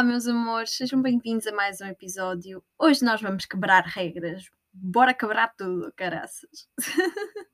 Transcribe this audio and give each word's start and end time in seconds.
Olá, 0.00 0.08
meus 0.08 0.26
amores, 0.26 0.70
sejam 0.70 1.02
bem-vindos 1.02 1.46
a 1.46 1.52
mais 1.52 1.82
um 1.82 1.84
episódio. 1.84 2.64
Hoje 2.78 3.04
nós 3.04 3.20
vamos 3.20 3.44
quebrar 3.44 3.84
regras. 3.84 4.48
Bora 4.72 5.12
quebrar 5.12 5.54
tudo, 5.54 5.92
caraças. 5.94 6.66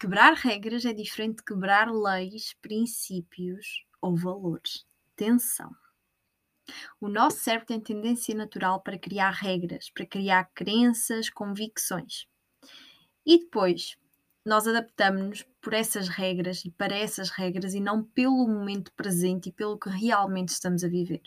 quebrar 0.00 0.32
regras 0.32 0.86
é 0.86 0.94
diferente 0.94 1.36
de 1.36 1.44
quebrar 1.44 1.92
leis, 1.92 2.54
princípios 2.62 3.84
ou 4.00 4.16
valores. 4.16 4.86
Atenção. 5.12 5.70
O 6.98 7.10
nosso 7.10 7.40
cérebro 7.40 7.66
tem 7.66 7.78
tendência 7.78 8.34
natural 8.34 8.80
para 8.80 8.98
criar 8.98 9.32
regras, 9.32 9.90
para 9.90 10.06
criar 10.06 10.44
crenças, 10.54 11.28
convicções. 11.28 12.26
E 13.26 13.40
depois, 13.40 13.98
nós 14.48 14.66
adaptamos-nos 14.66 15.42
por 15.60 15.74
essas 15.74 16.08
regras 16.08 16.64
e 16.64 16.70
para 16.70 16.96
essas 16.96 17.30
regras 17.30 17.74
e 17.74 17.80
não 17.80 18.02
pelo 18.02 18.48
momento 18.48 18.92
presente 18.92 19.50
e 19.50 19.52
pelo 19.52 19.78
que 19.78 19.88
realmente 19.88 20.48
estamos 20.48 20.82
a 20.82 20.88
viver. 20.88 21.22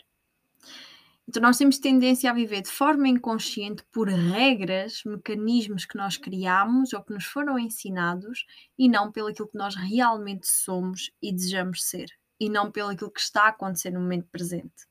Então, 1.28 1.40
nós 1.40 1.56
temos 1.56 1.78
tendência 1.78 2.28
a 2.28 2.34
viver 2.34 2.62
de 2.62 2.68
forma 2.68 3.08
inconsciente 3.08 3.84
por 3.92 4.08
regras, 4.08 5.02
mecanismos 5.06 5.84
que 5.84 5.96
nós 5.96 6.16
criamos 6.16 6.92
ou 6.92 7.02
que 7.02 7.12
nos 7.12 7.24
foram 7.24 7.58
ensinados 7.58 8.44
e 8.76 8.88
não 8.88 9.12
pelo 9.12 9.28
aquilo 9.28 9.48
que 9.48 9.56
nós 9.56 9.76
realmente 9.76 10.48
somos 10.48 11.12
e 11.22 11.32
desejamos 11.32 11.84
ser 11.84 12.10
e 12.40 12.50
não 12.50 12.72
pelo 12.72 12.90
aquilo 12.90 13.10
que 13.10 13.20
está 13.20 13.44
a 13.44 13.48
acontecer 13.48 13.92
no 13.92 14.00
momento 14.00 14.26
presente. 14.32 14.84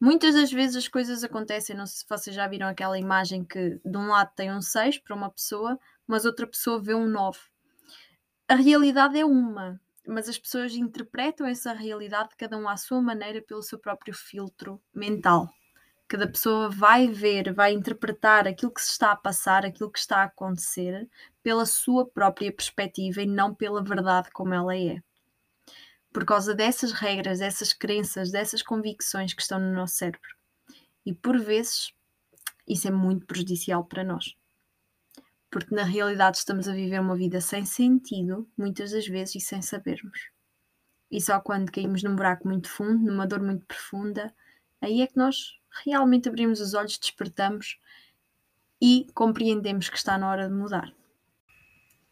Muitas 0.00 0.34
das 0.34 0.50
vezes 0.50 0.76
as 0.76 0.88
coisas 0.88 1.22
acontecem, 1.22 1.76
não 1.76 1.86
sei 1.86 1.98
se 1.98 2.06
vocês 2.08 2.34
já 2.34 2.48
viram 2.48 2.66
aquela 2.66 2.98
imagem 2.98 3.44
que 3.44 3.78
de 3.84 3.96
um 3.98 4.08
lado 4.08 4.32
tem 4.34 4.50
um 4.50 4.60
6 4.60 4.98
para 4.98 5.14
uma 5.14 5.30
pessoa, 5.30 5.78
mas 6.10 6.24
outra 6.24 6.46
pessoa 6.46 6.82
vê 6.82 6.94
um 6.94 7.06
9. 7.06 7.38
A 8.48 8.54
realidade 8.56 9.18
é 9.18 9.24
uma, 9.24 9.80
mas 10.06 10.28
as 10.28 10.36
pessoas 10.36 10.74
interpretam 10.74 11.46
essa 11.46 11.72
realidade 11.72 12.36
cada 12.36 12.58
um 12.58 12.68
à 12.68 12.76
sua 12.76 13.00
maneira 13.00 13.40
pelo 13.40 13.62
seu 13.62 13.78
próprio 13.78 14.12
filtro 14.12 14.82
mental. 14.92 15.48
Cada 16.08 16.26
pessoa 16.26 16.68
vai 16.68 17.06
ver, 17.06 17.54
vai 17.54 17.72
interpretar 17.72 18.48
aquilo 18.48 18.74
que 18.74 18.82
se 18.82 18.90
está 18.90 19.12
a 19.12 19.16
passar, 19.16 19.64
aquilo 19.64 19.90
que 19.90 20.00
está 20.00 20.22
a 20.22 20.24
acontecer, 20.24 21.08
pela 21.42 21.64
sua 21.64 22.04
própria 22.04 22.52
perspectiva 22.52 23.22
e 23.22 23.26
não 23.26 23.54
pela 23.54 23.82
verdade 23.82 24.30
como 24.32 24.52
ela 24.52 24.76
é 24.76 25.00
por 26.12 26.24
causa 26.24 26.52
dessas 26.54 26.90
regras, 26.90 27.38
dessas 27.38 27.72
crenças, 27.72 28.32
dessas 28.32 28.62
convicções 28.62 29.32
que 29.32 29.42
estão 29.42 29.60
no 29.60 29.72
nosso 29.72 29.94
cérebro. 29.94 30.34
E 31.06 31.14
por 31.14 31.38
vezes 31.38 31.92
isso 32.66 32.88
é 32.88 32.90
muito 32.90 33.26
prejudicial 33.26 33.84
para 33.84 34.02
nós. 34.02 34.34
Porque 35.50 35.74
na 35.74 35.82
realidade 35.82 36.38
estamos 36.38 36.68
a 36.68 36.72
viver 36.72 37.00
uma 37.00 37.16
vida 37.16 37.40
sem 37.40 37.64
sentido, 37.64 38.48
muitas 38.56 38.92
das 38.92 39.06
vezes, 39.06 39.34
e 39.34 39.40
sem 39.40 39.60
sabermos. 39.60 40.30
E 41.10 41.20
só 41.20 41.40
quando 41.40 41.72
caímos 41.72 42.02
num 42.02 42.14
buraco 42.14 42.46
muito 42.46 42.68
fundo, 42.68 43.04
numa 43.04 43.26
dor 43.26 43.40
muito 43.40 43.66
profunda, 43.66 44.32
aí 44.80 45.02
é 45.02 45.06
que 45.06 45.16
nós 45.16 45.58
realmente 45.84 46.28
abrimos 46.28 46.60
os 46.60 46.74
olhos, 46.74 46.98
despertamos 46.98 47.78
e 48.80 49.06
compreendemos 49.12 49.88
que 49.88 49.96
está 49.96 50.16
na 50.16 50.30
hora 50.30 50.48
de 50.48 50.54
mudar. 50.54 50.94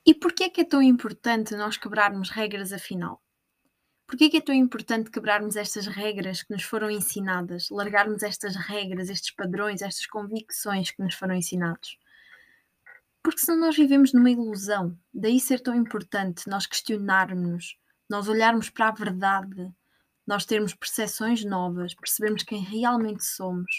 E 0.04 0.14
porquê 0.14 0.44
é 0.44 0.50
que 0.50 0.62
é 0.62 0.64
tão 0.64 0.82
importante 0.82 1.54
nós 1.54 1.76
quebrarmos 1.76 2.30
regras 2.30 2.72
afinal? 2.72 3.22
Porquê 4.06 4.24
é 4.24 4.30
que 4.30 4.36
é 4.38 4.40
tão 4.40 4.54
importante 4.54 5.10
quebrarmos 5.10 5.54
estas 5.54 5.86
regras 5.86 6.42
que 6.42 6.50
nos 6.50 6.62
foram 6.62 6.90
ensinadas, 6.90 7.68
largarmos 7.68 8.22
estas 8.22 8.56
regras, 8.56 9.10
estes 9.10 9.32
padrões, 9.32 9.82
estas 9.82 10.06
convicções 10.06 10.90
que 10.90 11.02
nos 11.02 11.14
foram 11.14 11.34
ensinados? 11.34 11.98
Porque 13.28 13.44
senão 13.44 13.60
nós 13.66 13.76
vivemos 13.76 14.14
numa 14.14 14.30
ilusão. 14.30 14.98
Daí 15.12 15.38
ser 15.38 15.60
tão 15.60 15.74
importante 15.74 16.48
nós 16.48 16.66
questionarmos, 16.66 17.76
nós 18.08 18.26
olharmos 18.26 18.70
para 18.70 18.88
a 18.88 18.90
verdade, 18.90 19.70
nós 20.26 20.46
termos 20.46 20.72
percepções 20.72 21.44
novas, 21.44 21.92
percebermos 21.92 22.42
quem 22.42 22.62
realmente 22.62 23.22
somos. 23.22 23.70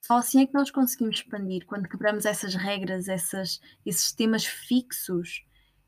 Só 0.00 0.16
assim 0.16 0.40
é 0.40 0.46
que 0.46 0.54
nós 0.54 0.70
conseguimos 0.70 1.16
expandir, 1.16 1.66
quando 1.66 1.90
quebramos 1.90 2.24
essas 2.24 2.54
regras, 2.54 3.06
essas, 3.06 3.60
esses 3.84 4.12
temas 4.12 4.46
fixos 4.46 5.44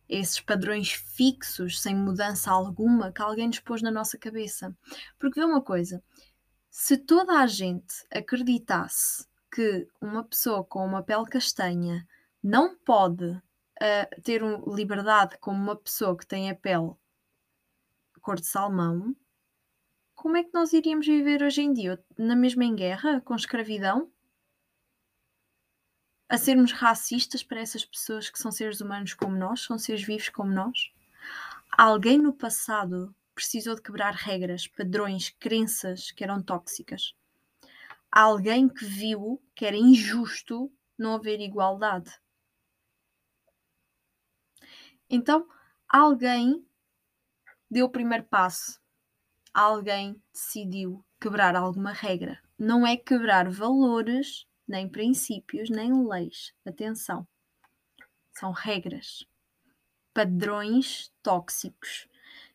esses 0.06 0.38
padrões 0.40 0.90
fixos, 0.90 1.80
sem 1.80 1.94
mudança 1.94 2.50
alguma, 2.50 3.10
que 3.10 3.22
alguém 3.22 3.46
nos 3.46 3.60
pôs 3.60 3.80
na 3.80 3.90
nossa 3.90 4.18
cabeça. 4.18 4.76
Porque 5.18 5.40
vê 5.40 5.46
uma 5.46 5.62
coisa: 5.62 6.02
se 6.70 6.98
toda 6.98 7.38
a 7.38 7.46
gente 7.46 7.94
acreditasse 8.12 9.24
que 9.50 9.88
uma 9.98 10.24
pessoa 10.24 10.62
com 10.62 10.84
uma 10.84 11.02
pele 11.02 11.24
castanha 11.24 12.06
não 12.42 12.76
pode 12.76 13.24
uh, 13.26 14.22
ter 14.22 14.42
um, 14.42 14.74
liberdade 14.74 15.38
como 15.38 15.62
uma 15.62 15.76
pessoa 15.76 16.16
que 16.16 16.26
tem 16.26 16.50
a 16.50 16.54
pele 16.54 16.92
cor 18.20 18.36
de 18.36 18.46
salmão, 18.46 19.16
como 20.14 20.36
é 20.36 20.44
que 20.44 20.52
nós 20.52 20.74
iríamos 20.74 21.06
viver 21.06 21.42
hoje 21.42 21.62
em 21.62 21.72
dia? 21.72 21.98
Na 22.18 22.36
mesma 22.36 22.64
em 22.64 22.74
guerra, 22.74 23.22
com 23.22 23.34
escravidão? 23.34 24.12
a 26.30 26.38
sermos 26.38 26.70
racistas 26.70 27.42
para 27.42 27.60
essas 27.60 27.84
pessoas 27.84 28.30
que 28.30 28.38
são 28.38 28.52
seres 28.52 28.80
humanos 28.80 29.14
como 29.14 29.36
nós, 29.36 29.62
são 29.62 29.76
seres 29.76 30.04
vivos 30.04 30.28
como 30.28 30.52
nós? 30.52 30.92
Alguém 31.72 32.18
no 32.18 32.32
passado 32.32 33.12
precisou 33.34 33.74
de 33.74 33.82
quebrar 33.82 34.14
regras, 34.14 34.68
padrões, 34.68 35.30
crenças 35.30 36.12
que 36.12 36.22
eram 36.22 36.40
tóxicas. 36.40 37.16
Alguém 38.12 38.68
que 38.68 38.84
viu 38.84 39.42
que 39.56 39.66
era 39.66 39.76
injusto 39.76 40.72
não 40.96 41.14
haver 41.14 41.40
igualdade. 41.40 42.12
Então, 45.10 45.46
alguém 45.88 46.64
deu 47.68 47.86
o 47.86 47.90
primeiro 47.90 48.24
passo. 48.24 48.80
Alguém 49.52 50.22
decidiu 50.32 51.04
quebrar 51.20 51.56
alguma 51.56 51.92
regra. 51.92 52.40
Não 52.56 52.86
é 52.86 52.96
quebrar 52.96 53.50
valores, 53.50 54.46
nem 54.68 54.88
princípios, 54.88 55.68
nem 55.68 56.06
leis. 56.06 56.54
Atenção. 56.64 57.26
São 58.32 58.52
regras, 58.52 59.26
padrões 60.14 61.12
tóxicos 61.22 62.08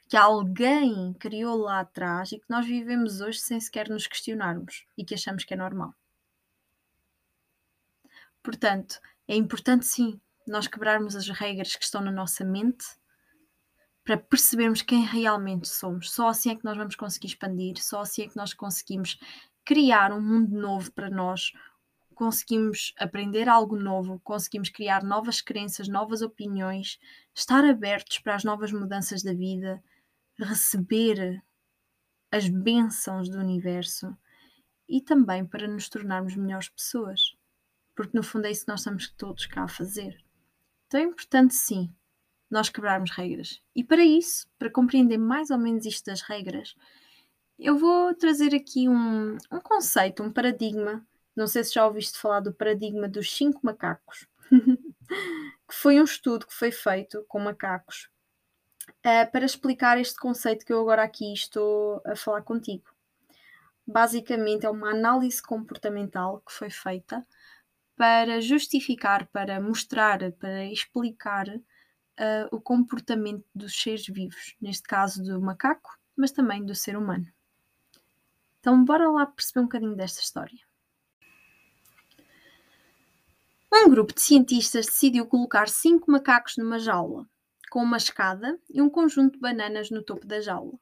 que 0.07 0.15
alguém 0.15 1.13
criou 1.13 1.57
lá 1.57 1.79
atrás 1.79 2.31
e 2.31 2.39
que 2.39 2.45
nós 2.49 2.65
vivemos 2.65 3.21
hoje 3.21 3.39
sem 3.39 3.59
sequer 3.59 3.89
nos 3.89 4.07
questionarmos 4.07 4.85
e 4.97 5.03
que 5.03 5.15
achamos 5.15 5.43
que 5.43 5.53
é 5.53 5.57
normal. 5.57 5.93
Portanto, 8.43 8.99
é 9.27 9.35
importante 9.35 9.85
sim 9.85 10.21
nós 10.51 10.67
quebrarmos 10.67 11.15
as 11.15 11.29
regras 11.29 11.75
que 11.75 11.83
estão 11.83 12.01
na 12.01 12.11
nossa 12.11 12.43
mente 12.43 12.85
para 14.03 14.17
percebermos 14.17 14.83
quem 14.83 15.03
realmente 15.03 15.67
somos. 15.67 16.11
Só 16.11 16.29
assim 16.29 16.51
é 16.51 16.55
que 16.55 16.63
nós 16.63 16.77
vamos 16.77 16.95
conseguir 16.95 17.27
expandir, 17.27 17.81
só 17.83 18.01
assim 18.01 18.23
é 18.23 18.27
que 18.27 18.37
nós 18.37 18.53
conseguimos 18.53 19.17
criar 19.65 20.13
um 20.13 20.21
mundo 20.21 20.55
novo 20.55 20.91
para 20.91 21.09
nós, 21.09 21.51
conseguimos 22.13 22.93
aprender 22.97 23.49
algo 23.49 23.75
novo, 23.75 24.21
conseguimos 24.23 24.69
criar 24.69 25.03
novas 25.03 25.41
crenças, 25.41 25.87
novas 25.87 26.21
opiniões, 26.21 26.99
estar 27.33 27.65
abertos 27.65 28.19
para 28.19 28.35
as 28.35 28.43
novas 28.43 28.71
mudanças 28.71 29.23
da 29.23 29.33
vida, 29.33 29.83
receber 30.37 31.43
as 32.31 32.47
bênçãos 32.47 33.27
do 33.27 33.39
universo 33.39 34.15
e 34.87 35.01
também 35.01 35.45
para 35.45 35.67
nos 35.67 35.89
tornarmos 35.89 36.35
melhores 36.35 36.69
pessoas, 36.69 37.35
porque 37.95 38.15
no 38.15 38.23
fundo 38.23 38.45
é 38.45 38.51
isso 38.51 38.65
que 38.65 38.71
nós 38.71 38.81
estamos 38.81 39.09
todos 39.09 39.45
cá 39.47 39.63
a 39.63 39.67
fazer. 39.67 40.24
Então 40.95 41.03
é 41.03 41.09
importante, 41.09 41.53
sim, 41.53 41.93
nós 42.49 42.69
quebrarmos 42.69 43.11
regras. 43.11 43.61
E 43.75 43.83
para 43.83 44.01
isso, 44.01 44.47
para 44.57 44.71
compreender 44.71 45.17
mais 45.17 45.49
ou 45.49 45.57
menos 45.57 45.85
isto 45.85 46.05
das 46.05 46.21
regras, 46.21 46.73
eu 47.59 47.77
vou 47.77 48.13
trazer 48.15 48.55
aqui 48.55 48.87
um, 48.87 49.35
um 49.51 49.59
conceito, 49.59 50.23
um 50.23 50.31
paradigma 50.31 51.05
não 51.35 51.47
sei 51.47 51.65
se 51.65 51.73
já 51.73 51.85
ouviste 51.85 52.17
falar 52.17 52.39
do 52.39 52.53
paradigma 52.53 53.09
dos 53.09 53.35
cinco 53.35 53.59
macacos, 53.61 54.25
que 55.67 55.75
foi 55.75 55.99
um 55.99 56.05
estudo 56.05 56.47
que 56.47 56.53
foi 56.53 56.71
feito 56.71 57.25
com 57.27 57.39
macacos 57.39 58.09
uh, 58.99 59.29
para 59.33 59.43
explicar 59.43 59.99
este 59.99 60.17
conceito 60.17 60.65
que 60.65 60.71
eu 60.71 60.79
agora 60.79 61.03
aqui 61.03 61.33
estou 61.33 62.01
a 62.05 62.15
falar 62.15 62.41
contigo. 62.41 62.85
Basicamente, 63.85 64.65
é 64.65 64.69
uma 64.69 64.91
análise 64.91 65.43
comportamental 65.43 66.41
que 66.47 66.53
foi 66.53 66.69
feita 66.69 67.27
para 67.95 68.41
justificar, 68.41 69.27
para 69.27 69.59
mostrar, 69.59 70.31
para 70.33 70.65
explicar 70.65 71.47
uh, 71.47 72.47
o 72.51 72.59
comportamento 72.59 73.45
dos 73.53 73.75
seres 73.75 74.05
vivos, 74.07 74.55
neste 74.61 74.83
caso 74.83 75.23
do 75.23 75.41
macaco, 75.41 75.97
mas 76.15 76.31
também 76.31 76.65
do 76.65 76.75
ser 76.75 76.97
humano. 76.97 77.27
Então, 78.59 78.83
bora 78.83 79.09
lá 79.09 79.25
perceber 79.25 79.59
um 79.59 79.63
bocadinho 79.63 79.95
desta 79.95 80.21
história. 80.21 80.59
Um 83.71 83.89
grupo 83.89 84.13
de 84.13 84.21
cientistas 84.21 84.85
decidiu 84.85 85.25
colocar 85.25 85.67
cinco 85.67 86.09
macacos 86.09 86.57
numa 86.57 86.79
jaula, 86.79 87.27
com 87.69 87.83
uma 87.83 87.97
escada 87.97 88.59
e 88.69 88.81
um 88.81 88.89
conjunto 88.89 89.33
de 89.33 89.39
bananas 89.39 89.91
no 89.91 90.01
topo 90.01 90.25
da 90.25 90.39
jaula. 90.41 90.79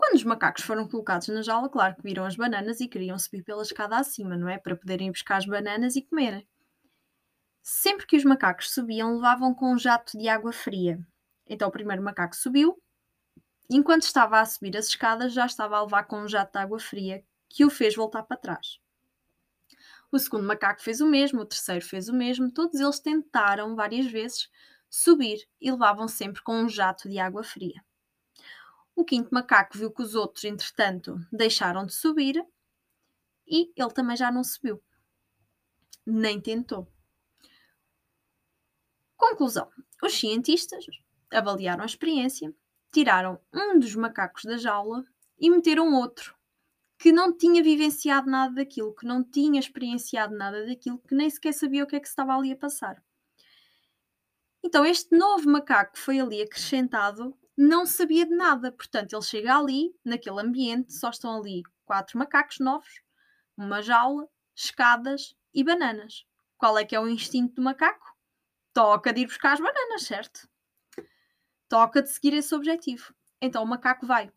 Quando 0.00 0.14
os 0.14 0.24
macacos 0.24 0.64
foram 0.64 0.88
colocados 0.88 1.28
na 1.28 1.42
jaula, 1.42 1.68
claro 1.68 1.94
que 1.94 2.02
viram 2.02 2.24
as 2.24 2.34
bananas 2.34 2.80
e 2.80 2.88
queriam 2.88 3.18
subir 3.18 3.44
pela 3.44 3.62
escada 3.62 3.98
acima, 3.98 4.34
não 4.34 4.48
é? 4.48 4.56
Para 4.56 4.74
poderem 4.74 5.10
buscar 5.10 5.36
as 5.36 5.44
bananas 5.44 5.94
e 5.94 6.00
comerem. 6.00 6.48
Sempre 7.62 8.06
que 8.06 8.16
os 8.16 8.24
macacos 8.24 8.72
subiam, 8.72 9.16
levavam 9.16 9.54
com 9.54 9.74
um 9.74 9.78
jato 9.78 10.16
de 10.16 10.26
água 10.26 10.54
fria. 10.54 10.98
Então 11.46 11.68
o 11.68 11.70
primeiro 11.70 12.02
macaco 12.02 12.34
subiu 12.34 12.82
enquanto 13.68 14.04
estava 14.04 14.40
a 14.40 14.46
subir 14.46 14.74
as 14.74 14.86
escadas, 14.86 15.34
já 15.34 15.44
estava 15.44 15.76
a 15.76 15.82
levar 15.82 16.04
com 16.04 16.22
um 16.22 16.28
jato 16.28 16.52
de 16.52 16.58
água 16.58 16.80
fria 16.80 17.22
que 17.46 17.62
o 17.62 17.68
fez 17.68 17.94
voltar 17.94 18.22
para 18.22 18.38
trás. 18.38 18.80
O 20.10 20.18
segundo 20.18 20.46
macaco 20.46 20.80
fez 20.80 21.02
o 21.02 21.06
mesmo, 21.06 21.42
o 21.42 21.46
terceiro 21.46 21.84
fez 21.84 22.08
o 22.08 22.14
mesmo, 22.14 22.50
todos 22.50 22.80
eles 22.80 23.00
tentaram 23.00 23.76
várias 23.76 24.10
vezes 24.10 24.48
subir 24.88 25.46
e 25.60 25.70
levavam 25.70 26.08
sempre 26.08 26.42
com 26.42 26.54
um 26.54 26.70
jato 26.70 27.06
de 27.06 27.18
água 27.18 27.44
fria. 27.44 27.84
O 29.00 29.04
quinto 29.04 29.32
macaco 29.32 29.78
viu 29.78 29.90
que 29.90 30.02
os 30.02 30.14
outros, 30.14 30.44
entretanto, 30.44 31.18
deixaram 31.32 31.86
de 31.86 31.94
subir 31.94 32.46
e 33.48 33.72
ele 33.74 33.90
também 33.94 34.14
já 34.14 34.30
não 34.30 34.44
subiu. 34.44 34.78
Nem 36.04 36.38
tentou. 36.38 36.86
Conclusão: 39.16 39.70
os 40.02 40.12
cientistas 40.12 40.84
avaliaram 41.32 41.82
a 41.82 41.86
experiência, 41.86 42.54
tiraram 42.92 43.40
um 43.50 43.78
dos 43.78 43.94
macacos 43.94 44.44
da 44.44 44.58
jaula 44.58 45.02
e 45.38 45.48
meteram 45.48 45.94
outro 45.94 46.36
que 46.98 47.10
não 47.10 47.34
tinha 47.34 47.62
vivenciado 47.62 48.30
nada 48.30 48.52
daquilo, 48.56 48.94
que 48.94 49.06
não 49.06 49.24
tinha 49.24 49.58
experienciado 49.58 50.36
nada 50.36 50.66
daquilo, 50.66 50.98
que 50.98 51.14
nem 51.14 51.30
sequer 51.30 51.54
sabia 51.54 51.84
o 51.84 51.86
que 51.86 51.96
é 51.96 52.00
que 52.00 52.06
estava 52.06 52.36
ali 52.36 52.52
a 52.52 52.56
passar. 52.56 53.02
Então, 54.62 54.84
este 54.84 55.16
novo 55.16 55.48
macaco 55.48 55.98
foi 55.98 56.20
ali 56.20 56.42
acrescentado 56.42 57.34
não 57.60 57.84
sabia 57.84 58.24
de 58.24 58.34
nada. 58.34 58.72
Portanto, 58.72 59.12
ele 59.12 59.22
chega 59.22 59.58
ali, 59.58 59.94
naquele 60.02 60.40
ambiente, 60.40 60.94
só 60.94 61.10
estão 61.10 61.38
ali 61.38 61.62
quatro 61.84 62.18
macacos 62.18 62.58
novos, 62.58 63.02
uma 63.54 63.82
jaula, 63.82 64.26
escadas 64.56 65.36
e 65.52 65.62
bananas. 65.62 66.24
Qual 66.56 66.78
é 66.78 66.84
que 66.86 66.96
é 66.96 67.00
o 67.00 67.08
instinto 67.08 67.56
do 67.56 67.62
macaco? 67.62 68.16
Toca 68.72 69.12
de 69.12 69.22
ir 69.22 69.26
buscar 69.26 69.52
as 69.52 69.60
bananas, 69.60 70.04
certo? 70.04 70.48
Toca 71.68 72.02
de 72.02 72.08
seguir 72.08 72.32
esse 72.32 72.54
objetivo. 72.54 73.14
Então 73.42 73.62
o 73.62 73.66
macaco 73.66 74.06
vai. 74.06 74.32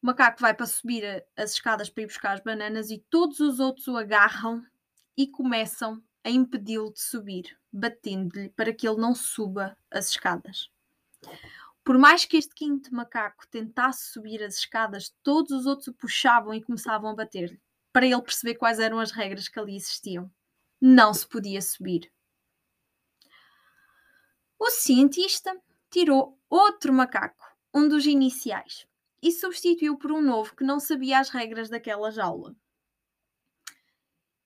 O 0.00 0.06
macaco 0.06 0.40
vai 0.40 0.54
para 0.54 0.66
subir 0.66 1.26
as 1.36 1.52
escadas 1.52 1.90
para 1.90 2.04
ir 2.04 2.06
buscar 2.06 2.32
as 2.32 2.40
bananas 2.40 2.90
e 2.90 2.98
todos 3.10 3.40
os 3.40 3.60
outros 3.60 3.88
o 3.88 3.96
agarram 3.96 4.64
e 5.16 5.26
começam 5.26 6.02
a 6.24 6.30
impedi-lo 6.30 6.92
de 6.92 7.00
subir, 7.00 7.58
batendo-lhe 7.70 8.48
para 8.50 8.72
que 8.72 8.88
ele 8.88 9.00
não 9.00 9.14
suba 9.14 9.76
as 9.90 10.08
escadas. 10.08 10.70
Por 11.88 11.96
mais 11.96 12.26
que 12.26 12.36
este 12.36 12.54
quinto 12.54 12.94
macaco 12.94 13.48
tentasse 13.48 14.12
subir 14.12 14.42
as 14.42 14.56
escadas, 14.56 15.16
todos 15.22 15.50
os 15.52 15.64
outros 15.64 15.88
o 15.88 15.94
puxavam 15.94 16.52
e 16.52 16.62
começavam 16.62 17.08
a 17.08 17.14
bater-lhe, 17.14 17.58
para 17.90 18.04
ele 18.04 18.20
perceber 18.20 18.56
quais 18.56 18.78
eram 18.78 18.98
as 18.98 19.10
regras 19.10 19.48
que 19.48 19.58
ali 19.58 19.74
existiam. 19.74 20.30
Não 20.78 21.14
se 21.14 21.26
podia 21.26 21.62
subir. 21.62 22.12
O 24.58 24.68
cientista 24.68 25.58
tirou 25.90 26.38
outro 26.50 26.92
macaco, 26.92 27.42
um 27.72 27.88
dos 27.88 28.04
iniciais, 28.04 28.86
e 29.22 29.32
substituiu 29.32 29.96
por 29.96 30.12
um 30.12 30.20
novo 30.20 30.54
que 30.54 30.64
não 30.64 30.78
sabia 30.78 31.18
as 31.18 31.30
regras 31.30 31.70
daquela 31.70 32.10
jaula. 32.10 32.54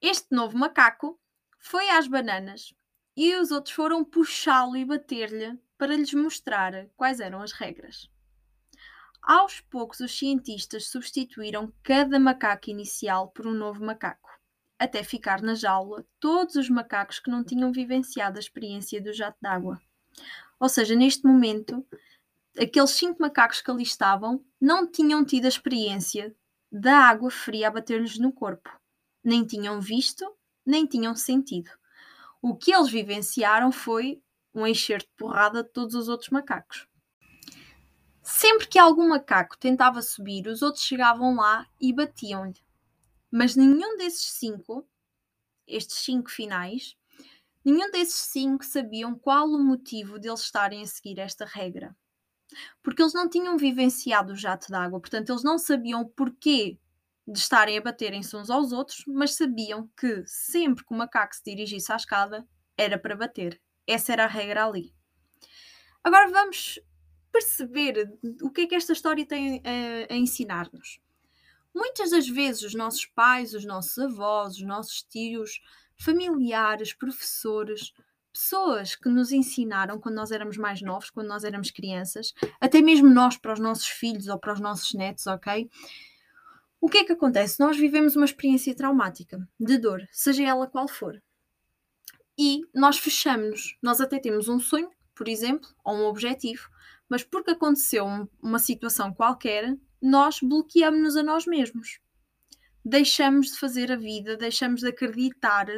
Este 0.00 0.28
novo 0.30 0.56
macaco 0.56 1.20
foi 1.58 1.90
às 1.90 2.06
bananas 2.06 2.72
e 3.16 3.34
os 3.34 3.50
outros 3.50 3.74
foram 3.74 4.04
puxá-lo 4.04 4.76
e 4.76 4.84
bater-lhe 4.84 5.58
para 5.82 5.96
lhes 5.96 6.14
mostrar 6.14 6.86
quais 6.96 7.18
eram 7.18 7.42
as 7.42 7.50
regras. 7.50 8.08
Aos 9.20 9.58
poucos, 9.62 9.98
os 9.98 10.16
cientistas 10.16 10.86
substituíram 10.86 11.72
cada 11.82 12.20
macaco 12.20 12.70
inicial 12.70 13.32
por 13.32 13.48
um 13.48 13.52
novo 13.52 13.84
macaco, 13.84 14.30
até 14.78 15.02
ficar 15.02 15.42
na 15.42 15.56
jaula 15.56 16.06
todos 16.20 16.54
os 16.54 16.70
macacos 16.70 17.18
que 17.18 17.28
não 17.28 17.42
tinham 17.42 17.72
vivenciado 17.72 18.36
a 18.36 18.40
experiência 18.40 19.02
do 19.02 19.12
jato 19.12 19.36
d'água. 19.42 19.82
Ou 20.60 20.68
seja, 20.68 20.94
neste 20.94 21.26
momento, 21.26 21.84
aqueles 22.56 22.90
cinco 22.90 23.20
macacos 23.20 23.60
que 23.60 23.68
ali 23.68 23.82
estavam 23.82 24.40
não 24.60 24.88
tinham 24.88 25.24
tido 25.24 25.46
a 25.46 25.48
experiência 25.48 26.32
da 26.70 26.96
água 26.96 27.28
fria 27.28 27.66
a 27.66 27.72
bater-lhes 27.72 28.20
no 28.20 28.32
corpo. 28.32 28.70
Nem 29.24 29.44
tinham 29.44 29.80
visto, 29.80 30.32
nem 30.64 30.86
tinham 30.86 31.16
sentido. 31.16 31.72
O 32.40 32.54
que 32.54 32.72
eles 32.72 32.88
vivenciaram 32.88 33.72
foi 33.72 34.22
um 34.54 34.66
encher 34.66 35.00
de 35.00 35.08
porrada 35.16 35.62
de 35.62 35.70
todos 35.70 35.94
os 35.94 36.08
outros 36.08 36.30
macacos. 36.30 36.86
Sempre 38.22 38.68
que 38.68 38.78
algum 38.78 39.08
macaco 39.08 39.58
tentava 39.58 40.00
subir, 40.02 40.46
os 40.46 40.62
outros 40.62 40.84
chegavam 40.84 41.36
lá 41.36 41.66
e 41.80 41.92
batiam-lhe. 41.92 42.60
Mas 43.30 43.56
nenhum 43.56 43.96
desses 43.96 44.32
cinco, 44.32 44.86
estes 45.66 45.98
cinco 45.98 46.30
finais, 46.30 46.96
nenhum 47.64 47.90
desses 47.90 48.20
cinco 48.20 48.64
sabiam 48.64 49.14
qual 49.14 49.48
o 49.48 49.58
motivo 49.58 50.18
deles 50.18 50.40
estarem 50.40 50.82
a 50.82 50.86
seguir 50.86 51.18
esta 51.18 51.44
regra 51.44 51.96
porque 52.82 53.02
eles 53.02 53.14
não 53.14 53.28
tinham 53.28 53.56
vivenciado 53.56 54.32
o 54.32 54.36
jato 54.36 54.70
d'água, 54.70 55.00
portanto, 55.00 55.30
eles 55.30 55.42
não 55.42 55.58
sabiam 55.58 56.02
o 56.02 56.08
porquê 56.08 56.78
de 57.26 57.38
estarem 57.38 57.78
a 57.78 57.80
baterem-se 57.80 58.36
uns 58.36 58.50
aos 58.50 58.72
outros, 58.72 59.04
mas 59.06 59.34
sabiam 59.34 59.88
que 59.96 60.24
sempre 60.26 60.84
que 60.84 60.92
o 60.92 60.96
macaco 60.96 61.34
se 61.34 61.42
dirigisse 61.44 61.92
à 61.92 61.96
escada 61.96 62.46
era 62.76 62.98
para 62.98 63.16
bater. 63.16 63.60
Essa 63.86 64.12
era 64.12 64.24
a 64.24 64.28
regra 64.28 64.66
ali. 64.66 64.94
Agora 66.04 66.30
vamos 66.30 66.80
perceber 67.30 68.12
o 68.42 68.50
que 68.50 68.62
é 68.62 68.66
que 68.66 68.74
esta 68.74 68.92
história 68.92 69.26
tem 69.26 69.62
a, 69.64 70.12
a 70.12 70.16
ensinar-nos. 70.16 71.00
Muitas 71.74 72.10
das 72.10 72.28
vezes 72.28 72.62
os 72.62 72.74
nossos 72.74 73.06
pais, 73.06 73.54
os 73.54 73.64
nossos 73.64 73.98
avós, 73.98 74.56
os 74.56 74.62
nossos 74.62 75.02
tios, 75.02 75.60
familiares, 75.98 76.92
professores, 76.92 77.92
pessoas 78.32 78.94
que 78.94 79.08
nos 79.08 79.32
ensinaram 79.32 79.98
quando 79.98 80.16
nós 80.16 80.30
éramos 80.30 80.56
mais 80.56 80.82
novos, 80.82 81.10
quando 81.10 81.28
nós 81.28 81.44
éramos 81.44 81.70
crianças, 81.70 82.34
até 82.60 82.80
mesmo 82.80 83.08
nós 83.08 83.36
para 83.36 83.52
os 83.52 83.60
nossos 83.60 83.86
filhos 83.86 84.28
ou 84.28 84.38
para 84.38 84.52
os 84.52 84.60
nossos 84.60 84.92
netos, 84.94 85.26
ok? 85.26 85.70
O 86.80 86.88
que 86.88 86.98
é 86.98 87.04
que 87.04 87.12
acontece? 87.12 87.60
Nós 87.60 87.76
vivemos 87.76 88.16
uma 88.16 88.24
experiência 88.24 88.74
traumática, 88.74 89.46
de 89.58 89.78
dor, 89.78 90.06
seja 90.10 90.44
ela 90.44 90.66
qual 90.66 90.88
for. 90.88 91.22
E 92.44 92.66
nós 92.74 92.98
fechamos-nos. 92.98 93.76
Nós 93.80 94.00
até 94.00 94.18
temos 94.18 94.48
um 94.48 94.58
sonho, 94.58 94.90
por 95.14 95.28
exemplo, 95.28 95.68
ou 95.84 95.94
um 95.94 96.06
objetivo, 96.06 96.68
mas 97.08 97.22
porque 97.22 97.52
aconteceu 97.52 98.04
uma 98.42 98.58
situação 98.58 99.14
qualquer, 99.14 99.78
nós 100.02 100.40
bloqueamos-nos 100.42 101.16
a 101.16 101.22
nós 101.22 101.46
mesmos. 101.46 102.00
Deixamos 102.84 103.52
de 103.52 103.60
fazer 103.60 103.92
a 103.92 103.96
vida, 103.96 104.36
deixamos 104.36 104.80
de 104.80 104.88
acreditar 104.88 105.68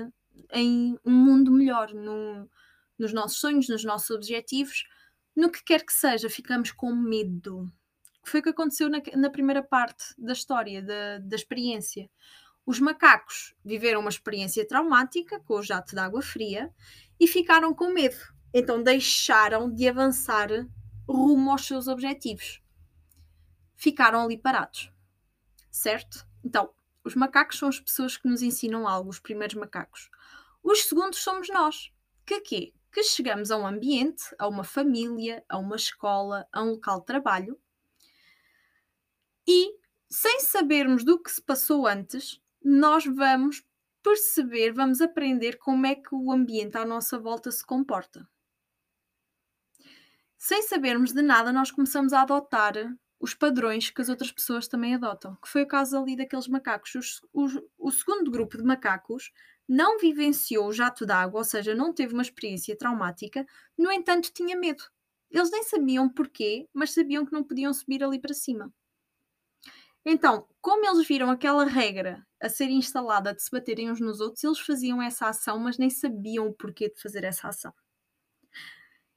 em 0.54 0.98
um 1.04 1.12
mundo 1.12 1.52
melhor, 1.52 1.92
no, 1.92 2.48
nos 2.98 3.12
nossos 3.12 3.36
sonhos, 3.36 3.68
nos 3.68 3.84
nossos 3.84 4.08
objetivos, 4.08 4.84
no 5.36 5.50
que 5.50 5.62
quer 5.62 5.84
que 5.84 5.92
seja, 5.92 6.30
ficamos 6.30 6.72
com 6.72 6.94
medo. 6.94 7.70
Foi 8.24 8.40
o 8.40 8.42
que 8.42 8.48
aconteceu 8.48 8.88
na, 8.88 9.02
na 9.16 9.28
primeira 9.28 9.62
parte 9.62 10.14
da 10.16 10.32
história, 10.32 10.80
da, 10.82 11.18
da 11.18 11.36
experiência. 11.36 12.08
Os 12.66 12.80
macacos 12.80 13.54
viveram 13.64 14.00
uma 14.00 14.08
experiência 14.08 14.66
traumática 14.66 15.38
com 15.40 15.54
o 15.54 15.62
jato 15.62 15.94
de 15.94 16.00
água 16.00 16.22
fria 16.22 16.72
e 17.20 17.26
ficaram 17.26 17.74
com 17.74 17.92
medo. 17.92 18.16
Então 18.52 18.82
deixaram 18.82 19.70
de 19.72 19.88
avançar 19.88 20.48
rumo 21.08 21.50
aos 21.50 21.66
seus 21.66 21.88
objetivos. 21.88 22.62
Ficaram 23.76 24.22
ali 24.22 24.38
parados. 24.38 24.90
Certo? 25.70 26.26
Então, 26.42 26.72
os 27.02 27.14
macacos 27.14 27.58
são 27.58 27.68
as 27.68 27.80
pessoas 27.80 28.16
que 28.16 28.28
nos 28.28 28.40
ensinam 28.40 28.88
algo, 28.88 29.10
os 29.10 29.18
primeiros 29.18 29.56
macacos. 29.56 30.08
Os 30.62 30.84
segundos 30.84 31.18
somos 31.18 31.48
nós. 31.48 31.92
Que 32.24 32.40
quê? 32.40 32.72
Que 32.90 33.02
chegamos 33.02 33.50
a 33.50 33.58
um 33.58 33.66
ambiente, 33.66 34.24
a 34.38 34.48
uma 34.48 34.64
família, 34.64 35.44
a 35.48 35.58
uma 35.58 35.76
escola, 35.76 36.46
a 36.52 36.62
um 36.62 36.70
local 36.70 37.00
de 37.00 37.06
trabalho 37.06 37.60
e, 39.46 39.76
sem 40.08 40.40
sabermos 40.40 41.04
do 41.04 41.22
que 41.22 41.30
se 41.30 41.42
passou 41.42 41.86
antes, 41.86 42.40
nós 42.64 43.04
vamos 43.04 43.62
perceber, 44.02 44.72
vamos 44.72 45.00
aprender 45.00 45.58
como 45.58 45.86
é 45.86 45.94
que 45.94 46.14
o 46.14 46.32
ambiente 46.32 46.76
à 46.78 46.84
nossa 46.84 47.18
volta 47.18 47.50
se 47.50 47.64
comporta. 47.64 48.26
Sem 50.38 50.62
sabermos 50.62 51.12
de 51.12 51.22
nada, 51.22 51.52
nós 51.52 51.70
começamos 51.70 52.12
a 52.12 52.22
adotar 52.22 52.74
os 53.20 53.34
padrões 53.34 53.88
que 53.88 54.02
as 54.02 54.08
outras 54.08 54.30
pessoas 54.30 54.68
também 54.68 54.94
adotam, 54.94 55.36
que 55.36 55.48
foi 55.48 55.62
o 55.62 55.68
caso 55.68 55.96
ali 55.96 56.16
daqueles 56.16 56.48
macacos. 56.48 56.94
Os, 56.94 57.20
os, 57.32 57.62
o 57.78 57.90
segundo 57.90 58.30
grupo 58.30 58.58
de 58.58 58.64
macacos 58.64 59.32
não 59.66 59.98
vivenciou 59.98 60.68
o 60.68 60.72
jato 60.72 61.06
d'água, 61.06 61.40
ou 61.40 61.44
seja, 61.44 61.74
não 61.74 61.92
teve 61.92 62.12
uma 62.12 62.22
experiência 62.22 62.76
traumática, 62.76 63.46
no 63.78 63.90
entanto 63.90 64.30
tinha 64.32 64.56
medo. 64.56 64.84
Eles 65.30 65.50
nem 65.50 65.64
sabiam 65.64 66.08
porquê, 66.08 66.68
mas 66.72 66.92
sabiam 66.92 67.24
que 67.24 67.32
não 67.32 67.42
podiam 67.42 67.72
subir 67.72 68.04
ali 68.04 68.20
para 68.20 68.34
cima. 68.34 68.72
Então, 70.04 70.46
como 70.60 70.84
eles 70.84 71.06
viram 71.06 71.30
aquela 71.30 71.64
regra 71.64 72.26
a 72.40 72.48
ser 72.48 72.68
instalada 72.70 73.34
de 73.34 73.42
se 73.42 73.50
baterem 73.50 73.90
uns 73.90 74.00
nos 74.00 74.20
outros, 74.20 74.44
eles 74.44 74.60
faziam 74.60 75.00
essa 75.00 75.28
ação, 75.28 75.58
mas 75.58 75.78
nem 75.78 75.88
sabiam 75.88 76.48
o 76.48 76.52
porquê 76.52 76.90
de 76.90 77.00
fazer 77.00 77.24
essa 77.24 77.48
ação. 77.48 77.72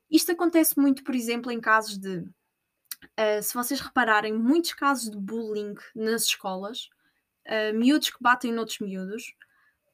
Isto 0.10 0.32
acontece 0.32 0.79
muito, 0.79 1.03
por 1.03 1.13
exemplo, 1.13 1.51
em 1.51 1.60
casos 1.60 1.98
de. 1.98 2.20
Uh, 2.20 3.44
se 3.44 3.53
vocês 3.53 3.79
repararem, 3.79 4.34
muitos 4.34 4.74
casos 4.74 5.12
de 5.12 5.17
bullying 5.17 5.75
nas 5.96 6.24
escolas, 6.24 6.89
uh, 7.48 7.77
miúdos 7.77 8.10
que 8.10 8.17
batem 8.22 8.51
noutros 8.53 8.79
miúdos, 8.79 9.36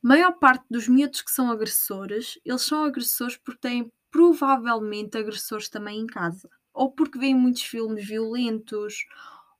maior 0.01 0.33
parte 0.33 0.65
dos 0.69 0.87
miúdos 0.87 1.21
que 1.21 1.31
são 1.31 1.51
agressores, 1.51 2.39
eles 2.45 2.61
são 2.61 2.83
agressores 2.83 3.37
porque 3.37 3.61
têm 3.61 3.91
provavelmente 4.11 5.17
agressores 5.17 5.69
também 5.69 5.99
em 5.99 6.07
casa. 6.07 6.49
ou 6.73 6.91
porque 6.91 7.19
veem 7.19 7.35
muitos 7.35 7.63
filmes 7.63 8.07
violentos, 8.07 9.05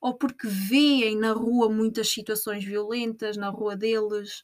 ou 0.03 0.13
porque 0.13 0.45
veem 0.50 1.17
na 1.17 1.31
rua 1.31 1.69
muitas 1.69 2.10
situações 2.10 2.62
violentas 2.62 3.38
na 3.38 3.48
rua 3.48 3.74
deles. 3.74 4.43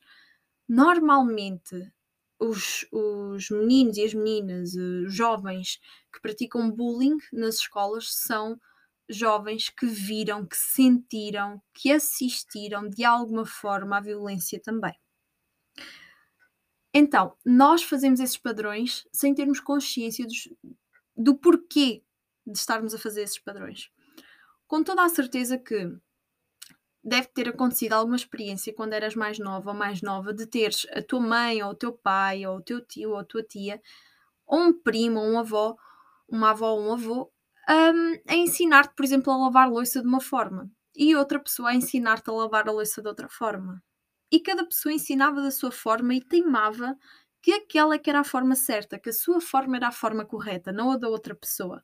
Normalmente, 0.66 1.92
os, 2.40 2.88
os 2.94 3.50
meninos 3.50 3.98
e 3.98 4.06
as 4.06 4.14
meninas, 4.14 4.74
os 4.74 5.14
jovens 5.14 5.78
que 6.14 6.22
praticam 6.22 6.72
bullying 6.72 7.18
nas 7.34 7.56
escolas 7.56 8.14
são 8.14 8.58
jovens 9.10 9.70
que 9.70 9.86
viram, 9.86 10.46
que 10.46 10.56
sentiram, 10.56 11.62
que 11.74 11.92
assistiram 11.92 12.88
de 12.88 13.04
alguma 13.04 13.46
forma 13.46 13.98
à 13.98 14.00
violência 14.00 14.62
também. 14.62 14.96
Então, 16.94 17.36
nós 17.46 17.84
fazemos 17.84 18.22
esses 18.22 18.38
padrões 18.38 19.06
sem 19.12 19.36
termos 19.36 19.60
consciência 19.60 20.26
dos, 20.26 20.48
do 21.18 21.36
porquê 21.36 22.02
de 22.48 22.58
estarmos 22.58 22.94
a 22.96 22.98
fazer 22.98 23.24
esses 23.24 23.40
padrões. 23.40 23.92
Com 24.70 24.84
toda 24.86 25.04
a 25.04 25.10
certeza 25.10 25.58
que 25.58 25.80
deve 27.04 27.28
ter 27.28 27.50
acontecido 27.50 27.94
alguma 27.94 28.16
experiência 28.16 28.74
quando 28.74 28.94
eras 28.94 29.16
mais 29.16 29.40
nova 29.40 29.72
ou 29.72 29.76
mais 29.78 30.02
nova 30.02 30.34
de 30.34 30.46
teres 30.46 30.86
a 30.92 31.02
tua 31.02 31.20
mãe 31.20 31.62
ou 31.64 31.72
o 31.72 31.76
teu 31.76 31.94
pai 31.94 32.46
ou 32.46 32.58
o 32.58 32.62
teu 32.62 32.80
tio 32.86 33.12
ou 33.12 33.18
a 33.18 33.24
tua 33.24 33.44
tia 33.44 33.82
ou 34.46 34.60
um 34.60 34.74
primo 34.74 35.20
ou 35.20 35.28
um 35.28 35.40
avó, 35.40 35.76
uma 36.30 36.52
avó 36.52 36.72
ou 36.74 36.82
um 36.82 36.94
avô 36.94 37.32
um, 37.70 38.32
a 38.32 38.36
ensinar-te, 38.36 38.94
por 38.96 39.06
exemplo, 39.06 39.32
a 39.34 39.38
lavar 39.38 39.70
louça 39.70 40.02
de 40.02 40.08
uma 40.08 40.22
forma 40.22 40.70
e 40.96 41.16
outra 41.16 41.40
pessoa 41.40 41.70
a 41.70 41.76
ensinar-te 41.76 42.30
a 42.30 42.34
lavar 42.34 42.68
a 42.68 42.72
louça 42.72 43.02
de 43.02 43.08
outra 43.08 43.30
forma 43.30 43.82
e 44.32 44.40
cada 44.40 44.66
pessoa 44.66 44.94
ensinava 44.94 45.42
da 45.42 45.52
sua 45.52 45.72
forma 45.72 46.14
e 46.16 46.22
teimava 46.22 46.98
que 47.42 47.54
aquela 47.54 47.98
que 48.00 48.10
era 48.10 48.20
a 48.22 48.24
forma 48.24 48.56
certa, 48.56 49.00
que 49.00 49.10
a 49.10 49.14
sua 49.14 49.42
forma 49.42 49.78
era 49.78 49.88
a 49.90 49.92
forma 49.92 50.26
correta, 50.26 50.72
não 50.72 50.92
a 50.92 50.98
da 50.98 51.10
outra 51.10 51.36
pessoa. 51.36 51.84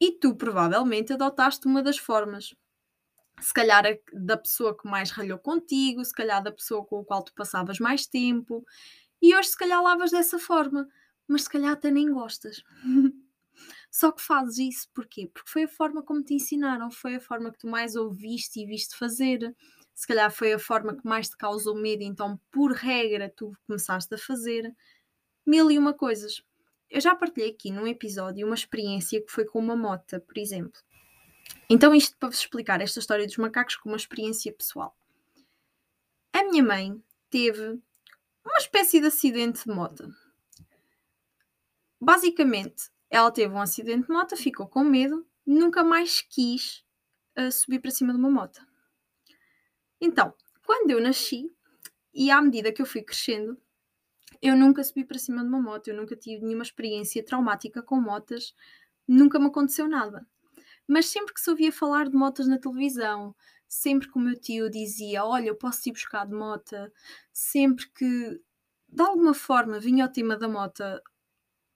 E 0.00 0.12
tu 0.12 0.36
provavelmente 0.36 1.12
adotaste 1.12 1.66
uma 1.66 1.82
das 1.82 1.98
formas. 1.98 2.54
Se 3.40 3.52
calhar 3.52 3.84
a 3.86 3.96
da 4.12 4.36
pessoa 4.36 4.76
que 4.76 4.88
mais 4.88 5.10
ralhou 5.10 5.38
contigo, 5.38 6.04
se 6.04 6.12
calhar 6.12 6.42
da 6.42 6.52
pessoa 6.52 6.84
com 6.84 7.00
a 7.00 7.04
qual 7.04 7.22
tu 7.22 7.32
passavas 7.34 7.78
mais 7.78 8.06
tempo. 8.06 8.64
E 9.22 9.36
hoje 9.36 9.50
se 9.50 9.56
calhar 9.56 9.82
lavas 9.82 10.10
dessa 10.10 10.38
forma, 10.38 10.88
mas 11.26 11.42
se 11.42 11.50
calhar 11.50 11.72
até 11.72 11.90
nem 11.90 12.12
gostas. 12.12 12.62
Só 13.90 14.12
que 14.12 14.22
fazes 14.22 14.58
isso 14.58 14.88
porquê? 14.94 15.30
Porque 15.32 15.50
foi 15.50 15.64
a 15.64 15.68
forma 15.68 16.02
como 16.02 16.22
te 16.22 16.34
ensinaram, 16.34 16.90
foi 16.90 17.16
a 17.16 17.20
forma 17.20 17.50
que 17.50 17.58
tu 17.58 17.66
mais 17.68 17.96
ouviste 17.96 18.60
e 18.60 18.66
viste 18.66 18.96
fazer 18.96 19.54
se 19.98 20.06
calhar 20.06 20.30
foi 20.30 20.52
a 20.52 20.60
forma 20.60 20.96
que 20.96 21.04
mais 21.04 21.28
te 21.28 21.36
causou 21.36 21.74
medo, 21.74 22.04
então 22.04 22.40
por 22.52 22.70
regra 22.70 23.28
tu 23.36 23.52
começaste 23.66 24.14
a 24.14 24.16
fazer 24.16 24.72
mil 25.44 25.68
e 25.72 25.76
uma 25.76 25.92
coisas. 25.92 26.40
Eu 26.90 27.00
já 27.00 27.14
partilhei 27.14 27.50
aqui 27.50 27.70
num 27.70 27.86
episódio 27.86 28.46
uma 28.46 28.54
experiência 28.54 29.20
que 29.20 29.30
foi 29.30 29.44
com 29.44 29.58
uma 29.58 29.76
mota, 29.76 30.20
por 30.20 30.38
exemplo. 30.38 30.80
Então, 31.68 31.94
isto 31.94 32.16
para 32.16 32.28
vos 32.30 32.38
explicar 32.38 32.80
esta 32.80 32.98
história 32.98 33.26
dos 33.26 33.36
macacos 33.36 33.76
com 33.76 33.90
uma 33.90 33.96
experiência 33.96 34.52
pessoal. 34.52 34.96
A 36.32 36.44
minha 36.44 36.62
mãe 36.62 37.02
teve 37.28 37.80
uma 38.44 38.58
espécie 38.58 39.00
de 39.00 39.06
acidente 39.06 39.64
de 39.64 39.70
moto. 39.70 40.08
Basicamente, 42.00 42.90
ela 43.10 43.30
teve 43.30 43.52
um 43.52 43.60
acidente 43.60 44.06
de 44.06 44.12
moto, 44.12 44.36
ficou 44.36 44.66
com 44.66 44.84
medo, 44.84 45.26
nunca 45.46 45.82
mais 45.82 46.22
quis 46.22 46.84
uh, 47.38 47.50
subir 47.50 47.80
para 47.80 47.90
cima 47.90 48.12
de 48.12 48.18
uma 48.18 48.30
moto. 48.30 48.60
Então, 50.00 50.32
quando 50.64 50.90
eu 50.90 51.00
nasci, 51.00 51.50
e 52.14 52.30
à 52.30 52.40
medida 52.40 52.72
que 52.72 52.80
eu 52.80 52.86
fui 52.86 53.02
crescendo, 53.02 53.60
eu 54.40 54.56
nunca 54.56 54.82
subi 54.84 55.04
para 55.04 55.18
cima 55.18 55.42
de 55.42 55.48
uma 55.48 55.60
moto, 55.60 55.88
eu 55.88 55.96
nunca 55.96 56.16
tive 56.16 56.44
nenhuma 56.44 56.62
experiência 56.62 57.24
traumática 57.24 57.82
com 57.82 58.00
motas, 58.00 58.54
nunca 59.06 59.38
me 59.38 59.46
aconteceu 59.46 59.88
nada. 59.88 60.26
Mas 60.86 61.06
sempre 61.06 61.34
que 61.34 61.40
se 61.40 61.50
ouvia 61.50 61.72
falar 61.72 62.08
de 62.08 62.16
motas 62.16 62.48
na 62.48 62.58
televisão, 62.58 63.34
sempre 63.68 64.10
que 64.10 64.16
o 64.18 64.20
meu 64.20 64.38
tio 64.38 64.70
dizia: 64.70 65.24
Olha, 65.24 65.48
eu 65.48 65.54
posso 65.56 65.88
ir 65.88 65.92
buscar 65.92 66.26
de 66.26 66.34
moto, 66.34 66.76
sempre 67.32 67.86
que 67.90 68.40
de 68.88 69.02
alguma 69.02 69.34
forma 69.34 69.78
vinha 69.78 70.06
o 70.06 70.12
tema 70.12 70.36
da 70.36 70.48
moto 70.48 70.82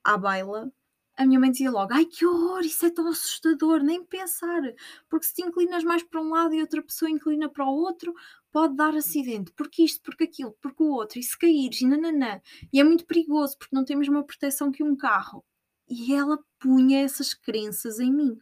à 0.05 0.17
baila, 0.17 0.73
a 1.17 1.27
minha 1.27 1.39
mãe 1.39 1.51
dizia 1.51 1.71
logo: 1.71 1.93
Ai 1.93 2.05
que 2.05 2.25
horror, 2.27 2.61
isso 2.61 2.87
é 2.87 2.91
tão 2.91 3.09
assustador, 3.09 3.83
nem 3.83 4.05
pensar, 4.05 4.63
porque 5.09 5.27
se 5.27 5.35
te 5.35 5.43
inclinas 5.43 5.85
mais 5.85 6.03
para 6.03 6.21
um 6.21 6.31
lado 6.31 6.55
e 6.55 6.61
outra 6.61 6.83
pessoa 6.83 7.11
inclina 7.11 7.49
para 7.49 7.65
o 7.65 7.75
outro, 7.75 8.15
pode 8.51 8.77
dar 8.77 8.95
acidente, 8.95 9.53
porque 9.53 9.83
isto, 9.83 10.03
porque 10.03 10.25
aquilo, 10.25 10.57
porque 10.61 10.83
o 10.83 10.91
outro, 10.91 11.19
e 11.19 11.23
se 11.23 11.37
caíres, 11.39 11.81
e 11.81 11.87
nananã, 11.87 12.41
e 12.73 12.81
é 12.81 12.85
muito 12.85 13.07
perigoso 13.07 13.59
porque 13.59 13.75
não 13.75 13.85
temos 13.85 14.09
uma 14.09 14.25
proteção 14.25 14.71
que 14.73 14.83
um 14.83 14.97
carro. 14.97 15.45
E 15.89 16.15
ela 16.15 16.39
punha 16.59 17.01
essas 17.01 17.35
crenças 17.35 17.99
em 17.99 18.13
mim. 18.13 18.39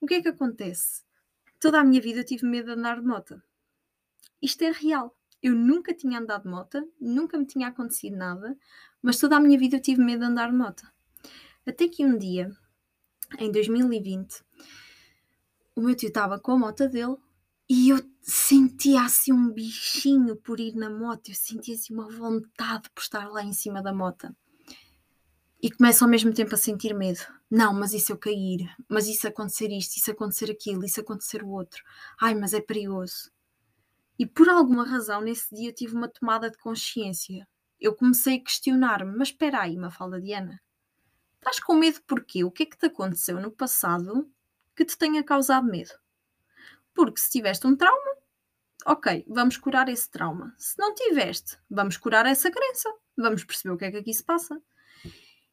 O 0.00 0.06
que 0.06 0.14
é 0.14 0.22
que 0.22 0.28
acontece? 0.28 1.02
Toda 1.60 1.80
a 1.80 1.84
minha 1.84 2.00
vida 2.00 2.20
eu 2.20 2.24
tive 2.24 2.46
medo 2.46 2.66
de 2.66 2.72
andar 2.72 3.00
de 3.00 3.06
moto. 3.06 3.42
Isto 4.40 4.62
é 4.62 4.70
real. 4.70 5.16
Eu 5.42 5.54
nunca 5.54 5.94
tinha 5.94 6.18
andado 6.18 6.44
de 6.44 6.48
moto, 6.48 6.92
nunca 7.00 7.38
me 7.38 7.46
tinha 7.46 7.68
acontecido 7.68 8.16
nada, 8.16 8.56
mas 9.02 9.18
toda 9.18 9.36
a 9.36 9.40
minha 9.40 9.58
vida 9.58 9.76
eu 9.76 9.82
tive 9.82 10.02
medo 10.02 10.20
de 10.20 10.26
andar 10.26 10.50
de 10.50 10.56
moto. 10.56 10.95
Até 11.66 11.88
que 11.88 12.06
um 12.06 12.16
dia, 12.16 12.50
em 13.38 13.50
2020, 13.50 14.44
o 15.74 15.80
meu 15.80 15.96
tio 15.96 16.08
estava 16.08 16.38
com 16.38 16.52
a 16.52 16.58
moto 16.58 16.88
dele 16.88 17.16
e 17.68 17.88
eu 17.88 17.98
sentia 18.22 19.02
assim 19.02 19.32
um 19.32 19.52
bichinho 19.52 20.36
por 20.36 20.60
ir 20.60 20.74
na 20.76 20.88
moto, 20.88 21.28
eu 21.28 21.34
sentia 21.34 21.74
assim 21.74 21.92
uma 21.92 22.08
vontade 22.08 22.88
por 22.90 23.02
estar 23.02 23.28
lá 23.28 23.42
em 23.42 23.52
cima 23.52 23.82
da 23.82 23.92
moto. 23.92 24.34
E 25.60 25.70
começo 25.70 26.04
ao 26.04 26.10
mesmo 26.10 26.32
tempo 26.32 26.54
a 26.54 26.58
sentir 26.58 26.94
medo. 26.94 27.18
Não, 27.50 27.74
mas 27.74 27.92
e 27.92 27.98
se 27.98 28.12
eu 28.12 28.16
cair? 28.16 28.72
Mas 28.88 29.06
se 29.06 29.26
acontecer 29.26 29.68
isto? 29.70 29.98
Se 29.98 30.10
acontecer 30.10 30.50
aquilo? 30.50 30.88
Se 30.88 31.00
acontecer 31.00 31.42
o 31.42 31.48
outro? 31.48 31.82
Ai, 32.20 32.34
mas 32.34 32.54
é 32.54 32.60
perigoso. 32.60 33.32
E 34.18 34.24
por 34.24 34.48
alguma 34.48 34.84
razão, 34.84 35.20
nesse 35.20 35.52
dia, 35.54 35.70
eu 35.70 35.74
tive 35.74 35.94
uma 35.94 36.08
tomada 36.08 36.50
de 36.50 36.58
consciência. 36.58 37.48
Eu 37.80 37.94
comecei 37.94 38.36
a 38.36 38.40
questionar-me: 38.42 39.16
mas 39.16 39.28
espera 39.28 39.62
aí, 39.62 39.76
Mafalda 39.76 40.20
Diana, 40.20 40.60
Estás 41.38 41.60
com 41.60 41.74
medo 41.74 42.00
porquê? 42.06 42.44
O 42.44 42.50
que 42.50 42.64
é 42.64 42.66
que 42.66 42.78
te 42.78 42.86
aconteceu 42.86 43.40
no 43.40 43.50
passado 43.50 44.30
que 44.74 44.84
te 44.84 44.96
tenha 44.96 45.22
causado 45.22 45.66
medo? 45.66 45.92
Porque 46.94 47.20
se 47.20 47.30
tiveste 47.30 47.66
um 47.66 47.76
trauma, 47.76 48.16
ok, 48.86 49.24
vamos 49.28 49.56
curar 49.56 49.88
esse 49.88 50.10
trauma. 50.10 50.54
Se 50.58 50.78
não 50.78 50.94
tiveste, 50.94 51.58
vamos 51.70 51.96
curar 51.96 52.26
essa 52.26 52.50
crença. 52.50 52.92
Vamos 53.16 53.44
perceber 53.44 53.74
o 53.74 53.78
que 53.78 53.84
é 53.84 53.90
que 53.90 53.96
aqui 53.98 54.12
se 54.12 54.24
passa. 54.24 54.60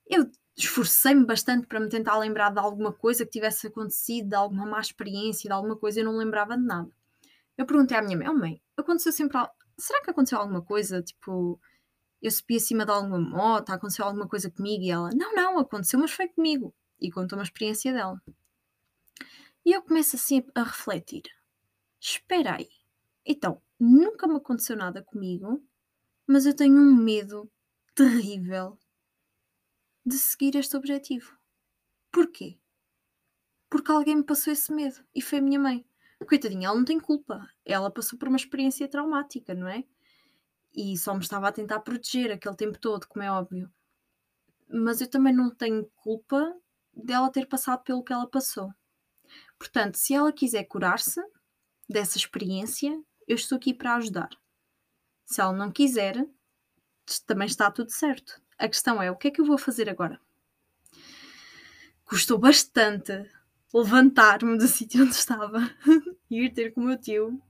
Eu 0.07 0.29
esforcei-me 0.55 1.25
bastante 1.25 1.65
para 1.67 1.79
me 1.79 1.89
tentar 1.89 2.17
lembrar 2.17 2.51
de 2.51 2.59
alguma 2.59 2.93
coisa 2.93 3.25
que 3.25 3.31
tivesse 3.31 3.67
acontecido, 3.67 4.29
de 4.29 4.35
alguma 4.35 4.65
má 4.65 4.79
experiência, 4.79 5.47
de 5.47 5.53
alguma 5.53 5.75
coisa, 5.75 5.99
eu 5.99 6.05
não 6.05 6.17
lembrava 6.17 6.57
de 6.57 6.63
nada. 6.63 6.89
Eu 7.57 7.65
perguntei 7.65 7.97
à 7.97 8.01
minha 8.01 8.17
mãe, 8.17 8.29
oh 8.29 8.33
mãe, 8.33 8.61
aconteceu 8.77 9.11
sempre. 9.11 9.37
Será 9.77 10.01
que 10.01 10.11
aconteceu 10.11 10.37
alguma 10.37 10.61
coisa? 10.61 11.01
Tipo, 11.01 11.59
eu 12.23 12.31
subi 12.31 12.55
acima 12.55 12.85
de 12.85 12.91
alguma 12.91 13.19
moto, 13.19 13.69
aconteceu 13.69 14.05
alguma 14.05 14.29
coisa 14.29 14.49
comigo 14.49 14.81
e 14.81 14.89
ela, 14.89 15.09
não, 15.13 15.35
não, 15.35 15.59
aconteceu, 15.59 15.99
mas 15.99 16.11
foi 16.11 16.29
comigo. 16.29 16.73
E 16.99 17.11
contou 17.11 17.37
uma 17.37 17.43
experiência 17.43 17.91
dela. 17.91 18.21
E 19.65 19.73
eu 19.73 19.81
começo 19.81 20.15
assim 20.15 20.41
a 20.55 20.63
refletir: 20.63 21.23
espera 21.99 22.55
aí, 22.55 22.69
então, 23.25 23.61
nunca 23.77 24.25
me 24.25 24.37
aconteceu 24.37 24.77
nada 24.77 25.03
comigo, 25.03 25.61
mas 26.25 26.45
eu 26.45 26.55
tenho 26.55 26.75
um 26.75 26.95
medo 26.95 27.51
terrível 27.93 28.79
de 30.05 30.17
seguir 30.17 30.55
este 30.55 30.77
objetivo. 30.77 31.37
Porquê? 32.09 32.57
Porque 33.69 33.91
alguém 33.91 34.15
me 34.15 34.23
passou 34.23 34.53
esse 34.53 34.71
medo 34.71 35.03
e 35.13 35.21
foi 35.21 35.39
a 35.39 35.41
minha 35.41 35.59
mãe. 35.59 35.85
Coitadinha, 36.25 36.67
ela 36.67 36.77
não 36.77 36.85
tem 36.85 36.99
culpa. 37.01 37.45
Ela 37.65 37.91
passou 37.91 38.17
por 38.17 38.29
uma 38.29 38.37
experiência 38.37 38.87
traumática, 38.87 39.53
não 39.53 39.67
é? 39.67 39.83
E 40.73 40.97
só 40.97 41.13
me 41.13 41.21
estava 41.21 41.47
a 41.47 41.51
tentar 41.51 41.79
proteger 41.81 42.31
aquele 42.31 42.55
tempo 42.55 42.79
todo, 42.79 43.07
como 43.07 43.23
é 43.23 43.31
óbvio. 43.31 43.71
Mas 44.67 45.01
eu 45.01 45.09
também 45.09 45.33
não 45.33 45.53
tenho 45.53 45.85
culpa 45.95 46.53
dela 46.93 47.31
ter 47.31 47.47
passado 47.47 47.83
pelo 47.83 48.03
que 48.03 48.11
ela 48.11 48.27
passou. 48.27 48.73
Portanto, 49.57 49.95
se 49.95 50.13
ela 50.13 50.33
quiser 50.33 50.63
curar-se 50.63 51.21
dessa 51.87 52.17
experiência, 52.17 52.91
eu 53.27 53.35
estou 53.35 53.57
aqui 53.57 53.73
para 53.73 53.95
ajudar. 53.95 54.29
Se 55.25 55.41
ela 55.41 55.53
não 55.53 55.71
quiser, 55.71 56.27
também 57.25 57.47
está 57.47 57.69
tudo 57.71 57.91
certo. 57.91 58.41
A 58.57 58.67
questão 58.67 59.01
é: 59.01 59.11
o 59.11 59.15
que 59.15 59.27
é 59.27 59.31
que 59.31 59.41
eu 59.41 59.45
vou 59.45 59.57
fazer 59.57 59.89
agora? 59.89 60.19
Custou 62.03 62.37
bastante 62.37 63.29
levantar-me 63.73 64.57
do 64.57 64.67
sítio 64.67 65.03
onde 65.03 65.15
estava 65.15 65.59
e 66.29 66.41
ir 66.45 66.53
ter 66.53 66.73
com 66.73 66.81
o 66.81 66.85
meu 66.85 66.99
tio 66.99 67.41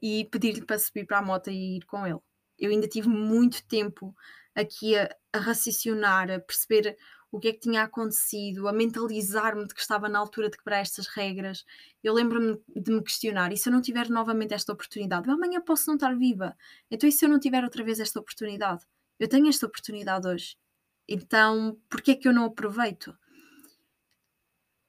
e 0.00 0.24
pedir-lhe 0.26 0.64
para 0.64 0.78
subir 0.78 1.06
para 1.06 1.18
a 1.18 1.22
moto 1.22 1.50
e 1.50 1.78
ir 1.78 1.84
com 1.86 2.06
ele 2.06 2.20
eu 2.58 2.70
ainda 2.70 2.88
tive 2.88 3.08
muito 3.08 3.66
tempo 3.66 4.14
aqui 4.54 4.96
a, 4.96 5.08
a 5.32 5.38
raciocinar, 5.38 6.30
a 6.30 6.40
perceber 6.40 6.96
o 7.30 7.38
que 7.38 7.48
é 7.48 7.52
que 7.52 7.60
tinha 7.60 7.82
acontecido, 7.82 8.68
a 8.68 8.72
mentalizar-me 8.72 9.66
de 9.66 9.74
que 9.74 9.80
estava 9.80 10.08
na 10.08 10.18
altura 10.18 10.48
de 10.48 10.56
quebrar 10.56 10.78
estas 10.78 11.06
regras. 11.06 11.64
Eu 12.02 12.14
lembro-me 12.14 12.58
de 12.74 12.90
me 12.90 13.02
questionar: 13.02 13.52
e 13.52 13.56
se 13.56 13.68
eu 13.68 13.72
não 13.72 13.82
tiver 13.82 14.08
novamente 14.08 14.54
esta 14.54 14.72
oportunidade? 14.72 15.30
Amanhã 15.30 15.60
posso 15.60 15.88
não 15.88 15.94
estar 15.96 16.16
viva. 16.16 16.56
Então, 16.90 17.08
e 17.08 17.12
se 17.12 17.24
eu 17.24 17.28
não 17.28 17.38
tiver 17.38 17.64
outra 17.64 17.84
vez 17.84 18.00
esta 18.00 18.20
oportunidade? 18.20 18.84
Eu 19.18 19.28
tenho 19.28 19.48
esta 19.48 19.66
oportunidade 19.66 20.26
hoje. 20.26 20.56
Então, 21.08 21.78
por 21.88 22.00
que 22.02 22.12
é 22.12 22.14
que 22.16 22.28
eu 22.28 22.32
não 22.32 22.46
aproveito? 22.46 23.16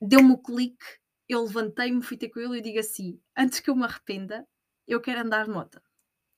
deu-me 0.02 0.32
o 0.34 0.38
clique, 0.38 0.86
eu 1.28 1.44
levantei-me, 1.44 2.02
fui 2.02 2.18
ter 2.18 2.30
com 2.30 2.40
ele 2.40 2.60
e 2.60 2.62
digo 2.62 2.80
assim: 2.80 3.20
antes 3.36 3.60
que 3.60 3.70
eu 3.70 3.76
me 3.76 3.84
arrependa, 3.84 4.48
eu 4.88 5.02
quero 5.02 5.22
andar 5.22 5.46
de 5.46 5.52
moto. 5.52 5.82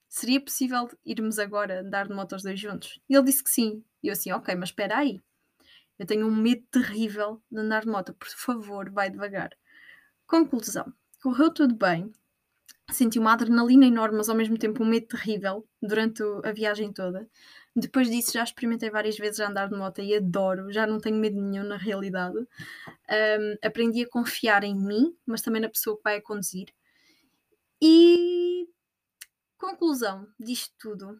Seria 0.09 0.41
possível 0.41 0.89
irmos 1.05 1.37
agora 1.37 1.81
andar 1.81 2.07
de 2.07 2.13
moto 2.13 2.35
os 2.35 2.41
dois 2.41 2.59
juntos? 2.59 2.99
E 3.07 3.15
ele 3.15 3.25
disse 3.25 3.43
que 3.43 3.49
sim. 3.51 3.83
E 4.01 4.07
eu 4.07 4.13
assim, 4.13 4.31
ok, 4.31 4.55
mas 4.55 4.69
espera 4.69 4.97
aí. 4.97 5.21
Eu 5.99 6.05
tenho 6.05 6.25
um 6.25 6.35
medo 6.35 6.65
terrível 6.71 7.41
de 7.51 7.59
andar 7.59 7.81
de 7.81 7.89
moto. 7.89 8.13
Por 8.15 8.27
favor, 8.27 8.89
vai 8.89 9.09
devagar. 9.09 9.51
Conclusão. 10.25 10.91
Correu 11.21 11.53
tudo 11.53 11.75
bem. 11.75 12.11
Senti 12.91 13.19
uma 13.19 13.33
adrenalina 13.33 13.85
enorme, 13.85 14.17
mas 14.17 14.29
ao 14.29 14.35
mesmo 14.35 14.57
tempo 14.57 14.83
um 14.83 14.87
medo 14.87 15.07
terrível 15.07 15.67
durante 15.81 16.23
a 16.43 16.51
viagem 16.51 16.91
toda. 16.91 17.29
Depois 17.75 18.09
disso 18.09 18.33
já 18.33 18.43
experimentei 18.43 18.89
várias 18.89 19.17
vezes 19.17 19.39
andar 19.39 19.69
de 19.69 19.77
moto 19.77 20.01
e 20.01 20.15
adoro, 20.15 20.71
já 20.71 20.87
não 20.87 20.99
tenho 20.99 21.17
medo 21.17 21.39
nenhum 21.39 21.63
na 21.63 21.77
realidade. 21.77 22.37
Um, 22.39 23.57
aprendi 23.63 24.03
a 24.03 24.09
confiar 24.09 24.63
em 24.63 24.75
mim, 24.75 25.15
mas 25.25 25.41
também 25.41 25.61
na 25.61 25.69
pessoa 25.69 25.97
que 25.97 26.03
vai 26.03 26.17
a 26.17 26.21
conduzir. 26.21 26.73
E 27.81 28.67
conclusão 29.59 30.25
disto 30.39 30.73
tudo, 30.79 31.19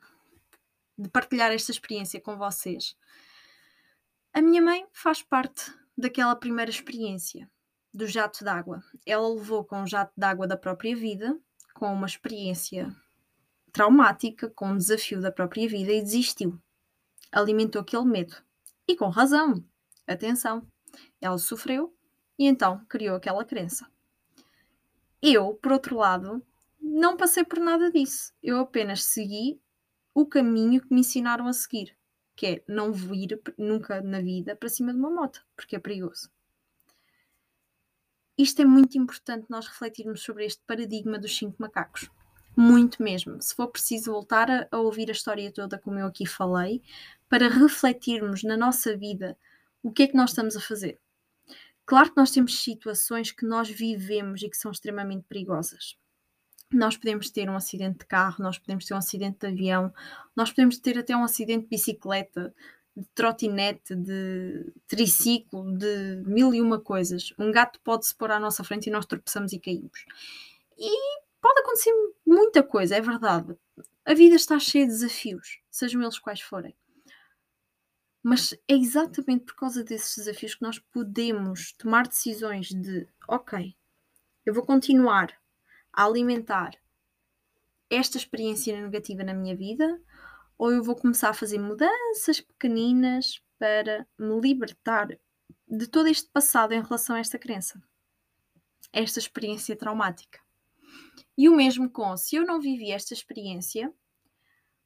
de 0.97 1.09
partilhar 1.09 1.51
esta 1.51 1.71
experiência 1.71 2.19
com 2.19 2.37
vocês. 2.37 2.95
A 4.33 4.41
minha 4.41 4.61
mãe 4.61 4.87
faz 4.93 5.21
parte 5.21 5.71
daquela 5.97 6.35
primeira 6.35 6.71
experiência 6.71 7.49
do 7.93 8.07
jato 8.07 8.43
d'água. 8.43 8.81
Ela 9.05 9.27
levou 9.27 9.63
com 9.65 9.83
o 9.83 9.87
jato 9.87 10.13
d'água 10.17 10.47
da 10.47 10.55
própria 10.55 10.95
vida, 10.95 11.37
com 11.73 11.93
uma 11.93 12.07
experiência 12.07 12.95
traumática, 13.71 14.49
com 14.49 14.69
um 14.69 14.77
desafio 14.77 15.21
da 15.21 15.31
própria 15.31 15.67
vida 15.67 15.91
e 15.91 16.01
desistiu. 16.01 16.59
Alimentou 17.31 17.81
aquele 17.81 18.05
medo. 18.05 18.35
E 18.87 18.95
com 18.95 19.09
razão. 19.09 19.63
Atenção. 20.07 20.65
Ela 21.21 21.37
sofreu 21.37 21.93
e 22.37 22.47
então 22.47 22.83
criou 22.87 23.17
aquela 23.17 23.43
crença. 23.43 23.85
Eu, 25.21 25.53
por 25.55 25.73
outro 25.73 25.97
lado, 25.97 26.41
não 26.89 27.15
passei 27.15 27.43
por 27.43 27.59
nada 27.59 27.91
disso. 27.91 28.33
Eu 28.41 28.59
apenas 28.59 29.03
segui 29.03 29.61
o 30.13 30.25
caminho 30.25 30.81
que 30.81 30.93
me 30.93 31.01
ensinaram 31.01 31.47
a 31.47 31.53
seguir, 31.53 31.95
que 32.35 32.45
é 32.45 32.63
não 32.67 32.91
vir 32.91 33.39
nunca 33.57 34.01
na 34.01 34.19
vida 34.19 34.55
para 34.55 34.69
cima 34.69 34.91
de 34.91 34.99
uma 34.99 35.09
moto, 35.09 35.45
porque 35.55 35.75
é 35.75 35.79
perigoso. 35.79 36.29
Isto 38.37 38.61
é 38.61 38.65
muito 38.65 38.97
importante 38.97 39.47
nós 39.49 39.67
refletirmos 39.67 40.21
sobre 40.21 40.45
este 40.45 40.63
paradigma 40.65 41.19
dos 41.19 41.35
cinco 41.37 41.57
macacos. 41.59 42.09
Muito 42.55 43.03
mesmo. 43.03 43.41
Se 43.41 43.53
for 43.53 43.67
preciso 43.67 44.11
voltar 44.11 44.49
a, 44.49 44.67
a 44.71 44.79
ouvir 44.79 45.09
a 45.09 45.13
história 45.13 45.51
toda, 45.51 45.77
como 45.77 45.99
eu 45.99 46.07
aqui 46.07 46.25
falei, 46.25 46.81
para 47.27 47.47
refletirmos 47.49 48.43
na 48.43 48.57
nossa 48.57 48.97
vida 48.97 49.37
o 49.83 49.91
que 49.91 50.03
é 50.03 50.07
que 50.07 50.15
nós 50.15 50.31
estamos 50.31 50.55
a 50.55 50.61
fazer. 50.61 50.99
Claro 51.85 52.11
que 52.11 52.17
nós 52.17 52.31
temos 52.31 52.59
situações 52.61 53.31
que 53.31 53.45
nós 53.45 53.69
vivemos 53.69 54.41
e 54.41 54.49
que 54.49 54.57
são 54.57 54.71
extremamente 54.71 55.25
perigosas. 55.27 55.97
Nós 56.71 56.95
podemos 56.95 57.29
ter 57.31 57.49
um 57.49 57.55
acidente 57.55 57.99
de 57.99 58.05
carro, 58.05 58.43
nós 58.43 58.59
podemos 58.59 58.85
ter 58.85 58.93
um 58.93 58.97
acidente 58.97 59.39
de 59.39 59.47
avião, 59.47 59.93
nós 60.35 60.51
podemos 60.51 60.77
ter 60.77 60.99
até 60.99 61.15
um 61.15 61.23
acidente 61.23 61.63
de 61.63 61.69
bicicleta, 61.69 62.53
de 62.95 63.05
trotinete, 63.15 63.95
de 63.95 64.71
triciclo, 64.87 65.75
de 65.77 66.21
mil 66.25 66.53
e 66.53 66.61
uma 66.61 66.79
coisas. 66.79 67.33
Um 67.39 67.51
gato 67.51 67.79
pode 67.81 68.05
se 68.05 68.15
pôr 68.15 68.29
à 68.29 68.39
nossa 68.39 68.63
frente 68.63 68.87
e 68.87 68.91
nós 68.91 69.05
tropeçamos 69.05 69.51
e 69.51 69.59
caímos. 69.59 70.05
E 70.77 71.21
pode 71.41 71.59
acontecer 71.61 71.91
muita 72.25 72.61
coisa, 72.61 72.95
é 72.95 73.01
verdade. 73.01 73.57
A 74.05 74.13
vida 74.13 74.35
está 74.35 74.59
cheia 74.59 74.85
de 74.85 74.91
desafios, 74.91 75.59
sejam 75.71 76.01
eles 76.01 76.19
quais 76.19 76.41
forem. 76.41 76.75
Mas 78.21 78.53
é 78.67 78.75
exatamente 78.75 79.45
por 79.45 79.55
causa 79.55 79.83
desses 79.83 80.17
desafios 80.17 80.55
que 80.55 80.61
nós 80.61 80.77
podemos 80.77 81.71
tomar 81.73 82.07
decisões 82.07 82.67
de, 82.67 83.07
ok, 83.27 83.75
eu 84.45 84.53
vou 84.53 84.65
continuar 84.65 85.38
alimentar 86.03 86.71
esta 87.89 88.17
experiência 88.17 88.79
negativa 88.79 89.23
na 89.23 89.33
minha 89.33 89.55
vida 89.55 89.99
ou 90.57 90.71
eu 90.71 90.83
vou 90.83 90.95
começar 90.95 91.29
a 91.29 91.33
fazer 91.33 91.57
mudanças 91.57 92.39
pequeninas 92.41 93.41
para 93.57 94.05
me 94.17 94.39
libertar 94.39 95.07
de 95.67 95.87
todo 95.87 96.07
este 96.07 96.29
passado 96.29 96.73
em 96.73 96.81
relação 96.81 97.15
a 97.15 97.19
esta 97.19 97.39
crença, 97.39 97.81
esta 98.91 99.19
experiência 99.19 99.75
traumática. 99.75 100.39
E 101.37 101.47
o 101.47 101.55
mesmo 101.55 101.89
com 101.89 102.15
se 102.17 102.35
eu 102.35 102.45
não 102.45 102.59
vivi 102.59 102.91
esta 102.91 103.13
experiência, 103.13 103.93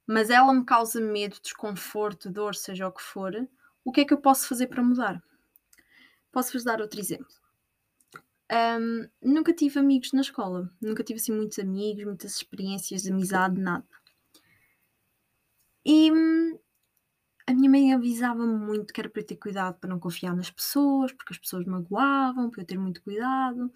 mas 0.06 0.30
ela 0.30 0.54
me 0.54 0.66
causa 0.66 1.00
medo, 1.00 1.40
desconforto, 1.42 2.30
dor, 2.30 2.56
seja 2.56 2.88
o 2.88 2.92
que 2.92 3.02
for, 3.02 3.34
o 3.84 3.92
que 3.92 4.02
é 4.02 4.06
que 4.06 4.14
eu 4.14 4.22
posso 4.22 4.48
fazer 4.48 4.68
para 4.68 4.84
mudar? 4.84 5.22
Posso-vos 6.32 6.64
dar 6.64 6.82
outro 6.82 7.00
exemplo. 7.00 7.43
Um, 8.54 9.10
nunca 9.20 9.52
tive 9.52 9.80
amigos 9.80 10.12
na 10.14 10.22
escola, 10.22 10.72
nunca 10.80 11.04
tive 11.04 11.20
assim 11.20 11.32
muitos 11.32 11.58
amigos, 11.58 12.04
muitas 12.06 12.36
experiências 12.36 13.02
de 13.02 13.12
amizade, 13.12 13.60
nada. 13.60 13.84
E 15.84 16.12
hum, 16.12 16.60
a 17.48 17.54
minha 17.54 17.70
mãe 17.70 17.94
avisava-me 17.94 18.58
muito 18.58 18.94
que 18.94 19.02
era 19.02 19.10
para 19.10 19.22
eu 19.22 19.26
ter 19.26 19.38
cuidado 19.38 19.80
para 19.80 19.90
não 19.90 20.00
confiar 20.00 20.36
nas 20.36 20.52
pessoas, 20.52 21.12
porque 21.12 21.34
as 21.34 21.40
pessoas 21.40 21.66
magoavam, 21.66 22.50
para 22.52 22.62
eu 22.62 22.66
ter 22.66 22.78
muito 22.78 23.02
cuidado, 23.04 23.72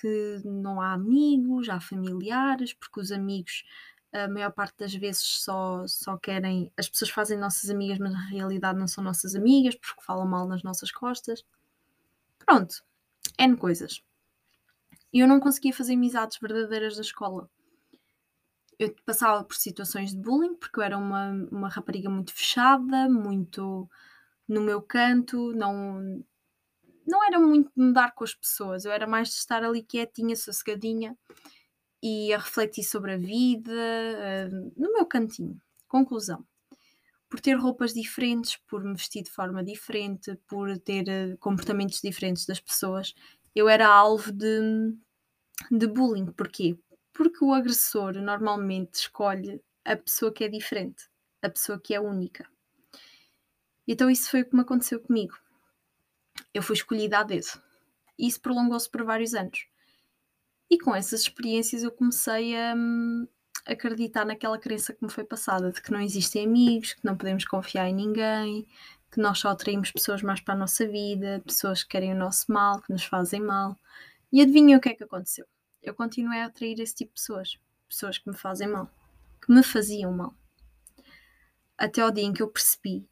que 0.00 0.40
não 0.44 0.80
há 0.80 0.92
amigos, 0.94 1.68
há 1.68 1.80
familiares, 1.80 2.72
porque 2.74 3.00
os 3.00 3.12
amigos, 3.12 3.64
a 4.12 4.28
maior 4.28 4.52
parte 4.52 4.78
das 4.78 4.94
vezes, 4.94 5.22
só, 5.22 5.86
só 5.88 6.16
querem. 6.16 6.72
As 6.78 6.88
pessoas 6.88 7.10
fazem 7.10 7.38
nossas 7.38 7.70
amigas, 7.70 7.98
mas 7.98 8.12
na 8.12 8.26
realidade 8.28 8.78
não 8.78 8.88
são 8.88 9.02
nossas 9.04 9.34
amigas, 9.34 9.74
porque 9.76 10.02
falam 10.02 10.26
mal 10.28 10.46
nas 10.48 10.62
nossas 10.62 10.92
costas. 10.92 11.44
Pronto, 12.46 12.84
N 13.38 13.56
coisas. 13.56 14.02
E 15.12 15.20
eu 15.20 15.28
não 15.28 15.40
conseguia 15.40 15.72
fazer 15.72 15.94
amizades 15.94 16.38
verdadeiras 16.40 16.96
da 16.96 17.02
escola 17.02 17.48
eu 18.82 18.94
passava 19.04 19.44
por 19.44 19.54
situações 19.54 20.10
de 20.10 20.16
bullying, 20.16 20.54
porque 20.56 20.80
eu 20.80 20.82
era 20.82 20.98
uma, 20.98 21.30
uma 21.50 21.68
rapariga 21.68 22.10
muito 22.10 22.34
fechada, 22.34 23.08
muito 23.08 23.88
no 24.48 24.60
meu 24.60 24.82
canto, 24.82 25.52
não, 25.54 26.24
não 27.06 27.24
era 27.24 27.38
muito 27.38 27.70
mudar 27.76 28.12
com 28.12 28.24
as 28.24 28.34
pessoas, 28.34 28.84
eu 28.84 28.92
era 28.92 29.06
mais 29.06 29.28
de 29.28 29.34
estar 29.34 29.62
ali 29.62 29.82
quietinha, 29.82 30.34
sossegadinha 30.34 31.16
e 32.02 32.32
a 32.34 32.38
refletir 32.38 32.82
sobre 32.82 33.12
a 33.12 33.16
vida, 33.16 33.72
uh, 33.72 34.72
no 34.76 34.92
meu 34.92 35.06
cantinho. 35.06 35.60
Conclusão. 35.86 36.44
Por 37.28 37.40
ter 37.40 37.54
roupas 37.54 37.94
diferentes, 37.94 38.58
por 38.66 38.82
me 38.82 38.94
vestir 38.94 39.22
de 39.22 39.30
forma 39.30 39.62
diferente, 39.62 40.36
por 40.48 40.76
ter 40.78 41.04
uh, 41.04 41.38
comportamentos 41.38 42.00
diferentes 42.02 42.44
das 42.46 42.58
pessoas, 42.58 43.14
eu 43.54 43.68
era 43.68 43.86
alvo 43.88 44.32
de, 44.32 44.94
de 45.70 45.86
bullying. 45.86 46.26
Porquê? 46.32 46.78
Porque 47.12 47.44
o 47.44 47.52
agressor 47.52 48.14
normalmente 48.14 48.94
escolhe 48.94 49.62
a 49.84 49.96
pessoa 49.96 50.32
que 50.32 50.44
é 50.44 50.48
diferente, 50.48 51.08
a 51.42 51.50
pessoa 51.50 51.80
que 51.80 51.94
é 51.94 52.00
única. 52.00 52.48
Então 53.86 54.10
isso 54.10 54.30
foi 54.30 54.42
o 54.42 54.48
que 54.48 54.54
me 54.54 54.62
aconteceu 54.62 55.00
comigo. 55.00 55.36
Eu 56.54 56.62
fui 56.62 56.74
escolhida 56.74 57.18
a 57.18 57.22
dedo. 57.22 57.60
Isso 58.18 58.40
prolongou-se 58.40 58.88
por 58.88 59.04
vários 59.04 59.34
anos. 59.34 59.66
E 60.70 60.78
com 60.78 60.94
essas 60.94 61.22
experiências 61.22 61.82
eu 61.82 61.90
comecei 61.90 62.56
a 62.56 62.74
acreditar 63.66 64.24
naquela 64.24 64.58
crença 64.58 64.92
que 64.92 65.04
me 65.04 65.10
foi 65.10 65.24
passada, 65.24 65.70
de 65.70 65.82
que 65.82 65.92
não 65.92 66.00
existem 66.00 66.46
amigos, 66.46 66.94
que 66.94 67.04
não 67.04 67.16
podemos 67.16 67.44
confiar 67.44 67.88
em 67.88 67.94
ninguém, 67.94 68.66
que 69.12 69.20
nós 69.20 69.38
só 69.38 69.50
atraímos 69.50 69.92
pessoas 69.92 70.22
mais 70.22 70.40
para 70.40 70.54
a 70.54 70.56
nossa 70.56 70.88
vida, 70.88 71.40
pessoas 71.44 71.84
que 71.84 71.90
querem 71.90 72.12
o 72.12 72.16
nosso 72.16 72.50
mal, 72.50 72.80
que 72.82 72.92
nos 72.92 73.04
fazem 73.04 73.40
mal. 73.40 73.76
E 74.32 74.40
adivinha 74.40 74.78
o 74.78 74.80
que 74.80 74.88
é 74.88 74.94
que 74.94 75.04
aconteceu? 75.04 75.46
eu 75.82 75.94
continuei 75.94 76.40
a 76.40 76.46
atrair 76.46 76.78
esse 76.80 76.94
tipo 76.94 77.10
de 77.10 77.20
pessoas. 77.20 77.58
Pessoas 77.88 78.16
que 78.16 78.30
me 78.30 78.36
fazem 78.36 78.68
mal. 78.68 78.88
Que 79.44 79.52
me 79.52 79.62
faziam 79.62 80.12
mal. 80.12 80.34
Até 81.76 82.00
ao 82.00 82.12
dia 82.12 82.24
em 82.24 82.32
que 82.32 82.42
eu 82.42 82.48
percebi 82.48 83.06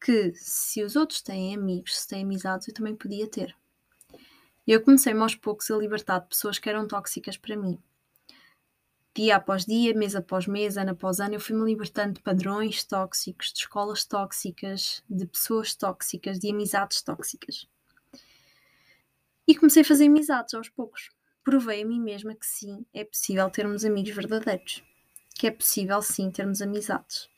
que 0.00 0.32
se 0.34 0.82
os 0.82 0.96
outros 0.96 1.20
têm 1.20 1.54
amigos, 1.54 1.98
se 1.98 2.08
têm 2.08 2.22
amizades, 2.22 2.68
eu 2.68 2.74
também 2.74 2.96
podia 2.96 3.28
ter. 3.28 3.54
E 4.66 4.72
eu 4.72 4.82
comecei 4.82 5.12
aos 5.12 5.34
poucos 5.34 5.70
a 5.70 5.76
libertar 5.76 6.20
de 6.20 6.28
pessoas 6.28 6.58
que 6.58 6.68
eram 6.68 6.88
tóxicas 6.88 7.36
para 7.36 7.56
mim. 7.56 7.78
Dia 9.18 9.34
após 9.34 9.66
dia, 9.66 9.92
mês 9.94 10.14
após 10.14 10.46
mês, 10.46 10.76
ano 10.76 10.92
após 10.92 11.18
ano, 11.18 11.34
eu 11.34 11.40
fui-me 11.40 11.64
libertando 11.64 12.14
de 12.14 12.22
padrões 12.22 12.84
tóxicos, 12.84 13.52
de 13.52 13.58
escolas 13.58 14.04
tóxicas, 14.04 15.02
de 15.10 15.26
pessoas 15.26 15.74
tóxicas, 15.74 16.38
de 16.38 16.48
amizades 16.52 17.02
tóxicas. 17.02 17.66
E 19.44 19.56
comecei 19.56 19.82
a 19.82 19.84
fazer 19.84 20.06
amizades 20.06 20.54
aos 20.54 20.68
poucos 20.68 21.10
provei 21.42 21.82
a 21.82 21.84
mim 21.84 21.98
mesma 21.98 22.32
que 22.32 22.46
sim, 22.46 22.86
é 22.94 23.02
possível 23.02 23.50
termos 23.50 23.84
amigos 23.84 24.14
verdadeiros, 24.14 24.84
que 25.34 25.48
é 25.48 25.50
possível 25.50 26.00
sim 26.00 26.30
termos 26.30 26.62
amizades, 26.62 27.28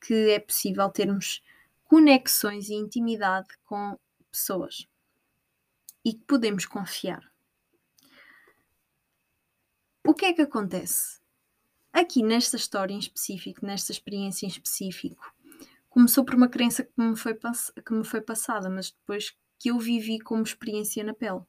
que 0.00 0.30
é 0.30 0.40
possível 0.40 0.88
termos 0.88 1.40
conexões 1.84 2.68
e 2.68 2.74
intimidade 2.74 3.46
com 3.64 3.96
pessoas 4.32 4.88
e 6.04 6.14
que 6.14 6.24
podemos 6.24 6.66
confiar. 6.66 7.30
O 10.06 10.14
que 10.14 10.26
é 10.26 10.32
que 10.32 10.42
acontece? 10.42 11.18
Aqui 11.92 12.22
nesta 12.22 12.56
história 12.56 12.94
em 12.94 12.98
específico, 12.98 13.66
nesta 13.66 13.90
experiência 13.90 14.46
em 14.46 14.48
específico, 14.48 15.34
começou 15.88 16.24
por 16.24 16.36
uma 16.36 16.48
crença 16.48 16.84
que 16.84 16.92
me 16.96 17.16
foi, 17.16 17.34
que 17.34 17.92
me 17.92 18.04
foi 18.04 18.20
passada, 18.20 18.70
mas 18.70 18.92
depois 18.92 19.36
que 19.58 19.68
eu 19.68 19.80
vivi 19.80 20.20
como 20.20 20.44
experiência 20.44 21.02
na 21.02 21.12
pele. 21.12 21.42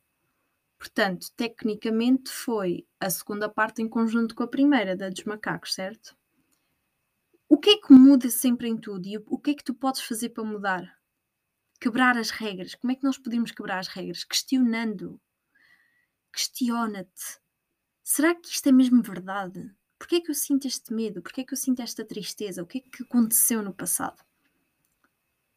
Portanto, 0.79 1.27
tecnicamente 1.35 2.31
foi 2.31 2.87
a 2.99 3.11
segunda 3.11 3.47
parte 3.47 3.83
em 3.83 3.87
conjunto 3.87 4.33
com 4.33 4.41
a 4.41 4.47
primeira, 4.47 4.97
da 4.97 5.09
dos 5.09 5.23
macacos, 5.23 5.75
certo? 5.75 6.17
O 7.47 7.59
que 7.59 7.69
é 7.69 7.77
que 7.77 7.93
muda 7.93 8.27
sempre 8.31 8.67
em 8.67 8.75
tudo 8.75 9.05
e 9.07 9.19
o 9.19 9.37
que 9.37 9.51
é 9.51 9.53
que 9.53 9.63
tu 9.63 9.75
podes 9.75 10.01
fazer 10.01 10.29
para 10.29 10.43
mudar? 10.43 10.97
Quebrar 11.79 12.17
as 12.17 12.31
regras. 12.31 12.73
Como 12.73 12.91
é 12.91 12.95
que 12.95 13.03
nós 13.03 13.19
podemos 13.19 13.51
quebrar 13.51 13.77
as 13.77 13.87
regras? 13.87 14.23
Questionando. 14.23 15.21
Questiona-te. 16.33 17.39
Será 18.09 18.33
que 18.33 18.47
isto 18.47 18.69
é 18.69 18.71
mesmo 18.71 19.03
verdade? 19.03 19.69
Porquê 19.99 20.15
é 20.15 20.21
que 20.21 20.31
eu 20.31 20.33
sinto 20.33 20.65
este 20.65 20.93
medo? 20.93 21.21
Porquê 21.21 21.41
é 21.41 21.43
que 21.43 21.51
eu 21.51 21.57
sinto 21.57 21.81
esta 21.81 22.05
tristeza? 22.05 22.63
O 22.63 22.65
que 22.65 22.77
é 22.77 22.81
que 22.81 23.03
aconteceu 23.03 23.61
no 23.61 23.73
passado? 23.73 24.23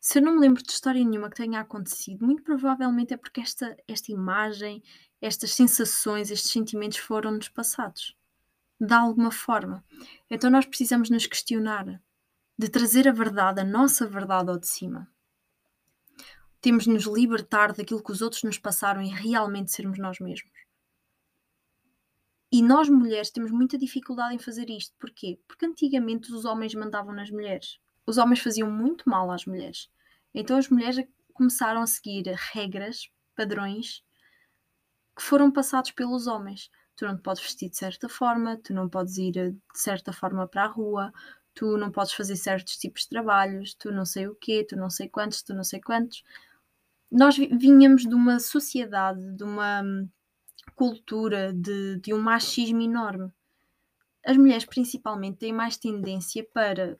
Se 0.00 0.18
eu 0.18 0.22
não 0.22 0.34
me 0.34 0.40
lembro 0.40 0.60
de 0.60 0.72
história 0.72 1.04
nenhuma 1.04 1.30
que 1.30 1.36
tenha 1.36 1.60
acontecido, 1.60 2.26
muito 2.26 2.42
provavelmente 2.42 3.14
é 3.14 3.16
porque 3.16 3.40
esta, 3.40 3.76
esta 3.86 4.10
imagem, 4.10 4.82
estas 5.22 5.54
sensações, 5.54 6.28
estes 6.32 6.50
sentimentos 6.50 6.98
foram-nos 6.98 7.48
passados. 7.48 8.16
De 8.80 8.94
alguma 8.94 9.30
forma. 9.30 9.84
Então 10.28 10.50
nós 10.50 10.66
precisamos 10.66 11.08
nos 11.08 11.26
questionar, 11.26 12.02
de 12.58 12.68
trazer 12.68 13.06
a 13.06 13.12
verdade, 13.12 13.60
a 13.60 13.64
nossa 13.64 14.08
verdade 14.08 14.50
ao 14.50 14.58
de 14.58 14.66
cima. 14.66 15.08
Temos 16.60 16.82
de 16.82 16.90
nos 16.90 17.04
libertar 17.04 17.72
daquilo 17.72 18.02
que 18.02 18.10
os 18.10 18.20
outros 18.20 18.42
nos 18.42 18.58
passaram 18.58 19.00
e 19.00 19.08
realmente 19.08 19.70
sermos 19.70 20.00
nós 20.00 20.18
mesmos. 20.18 20.69
E 22.52 22.62
nós 22.62 22.88
mulheres 22.88 23.30
temos 23.30 23.50
muita 23.50 23.78
dificuldade 23.78 24.34
em 24.34 24.38
fazer 24.38 24.68
isto. 24.70 24.94
Porquê? 24.98 25.38
Porque 25.46 25.66
antigamente 25.66 26.32
os 26.32 26.44
homens 26.44 26.74
mandavam 26.74 27.14
nas 27.14 27.30
mulheres. 27.30 27.78
Os 28.04 28.18
homens 28.18 28.40
faziam 28.40 28.70
muito 28.70 29.08
mal 29.08 29.30
às 29.30 29.46
mulheres. 29.46 29.88
Então 30.34 30.56
as 30.56 30.68
mulheres 30.68 31.04
começaram 31.32 31.80
a 31.80 31.86
seguir 31.86 32.24
regras, 32.52 33.08
padrões 33.36 34.02
que 35.16 35.22
foram 35.22 35.50
passados 35.50 35.92
pelos 35.92 36.26
homens. 36.26 36.70
Tu 36.96 37.06
não 37.06 37.16
te 37.16 37.22
podes 37.22 37.42
vestir 37.42 37.70
de 37.70 37.76
certa 37.76 38.08
forma, 38.08 38.56
tu 38.56 38.74
não 38.74 38.88
podes 38.88 39.16
ir 39.16 39.32
de 39.32 39.58
certa 39.74 40.12
forma 40.12 40.46
para 40.46 40.64
a 40.64 40.66
rua, 40.66 41.12
tu 41.54 41.76
não 41.76 41.90
podes 41.90 42.12
fazer 42.12 42.36
certos 42.36 42.76
tipos 42.76 43.02
de 43.02 43.10
trabalhos, 43.10 43.74
tu 43.74 43.92
não 43.92 44.04
sei 44.04 44.26
o 44.26 44.34
quê, 44.34 44.66
tu 44.68 44.76
não 44.76 44.90
sei 44.90 45.08
quantos, 45.08 45.42
tu 45.42 45.54
não 45.54 45.64
sei 45.64 45.80
quantos. 45.80 46.22
Nós 47.10 47.36
vinhamos 47.36 48.02
de 48.02 48.14
uma 48.14 48.38
sociedade, 48.38 49.20
de 49.36 49.44
uma 49.44 49.82
cultura 50.74 51.52
de, 51.52 51.96
de 51.96 52.14
um 52.14 52.20
machismo 52.20 52.80
enorme. 52.80 53.32
As 54.24 54.36
mulheres, 54.36 54.64
principalmente, 54.64 55.38
têm 55.38 55.52
mais 55.52 55.76
tendência 55.76 56.44
para 56.52 56.98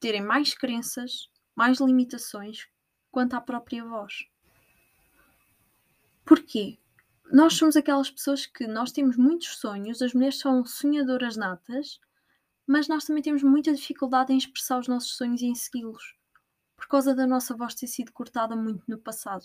terem 0.00 0.22
mais 0.22 0.54
crenças, 0.54 1.30
mais 1.54 1.80
limitações 1.80 2.68
quanto 3.10 3.34
à 3.34 3.40
própria 3.40 3.84
voz. 3.84 4.26
Porquê? 6.24 6.78
Nós 7.30 7.54
somos 7.54 7.76
aquelas 7.76 8.10
pessoas 8.10 8.46
que 8.46 8.66
nós 8.66 8.92
temos 8.92 9.16
muitos 9.16 9.56
sonhos, 9.58 10.00
as 10.00 10.14
mulheres 10.14 10.38
são 10.38 10.64
sonhadoras 10.64 11.36
natas, 11.36 12.00
mas 12.66 12.88
nós 12.88 13.04
também 13.04 13.22
temos 13.22 13.42
muita 13.42 13.72
dificuldade 13.72 14.32
em 14.32 14.38
expressar 14.38 14.78
os 14.78 14.88
nossos 14.88 15.16
sonhos 15.16 15.42
e 15.42 15.46
em 15.46 15.54
segui-los, 15.54 16.16
por 16.76 16.86
causa 16.86 17.14
da 17.14 17.26
nossa 17.26 17.54
voz 17.54 17.74
ter 17.74 17.86
sido 17.86 18.12
cortada 18.12 18.54
muito 18.54 18.84
no 18.88 18.98
passado. 18.98 19.44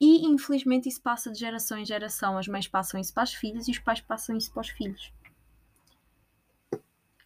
E 0.00 0.26
infelizmente 0.26 0.88
isso 0.88 1.02
passa 1.02 1.30
de 1.30 1.38
geração 1.38 1.76
em 1.76 1.84
geração. 1.84 2.38
As 2.38 2.48
mães 2.48 2.66
passam 2.66 2.98
isso 2.98 3.12
para 3.12 3.24
as 3.24 3.34
filhas 3.34 3.68
e 3.68 3.70
os 3.70 3.78
pais 3.78 4.00
passam 4.00 4.36
isso 4.36 4.50
para 4.50 4.62
os 4.62 4.70
filhos. 4.70 5.12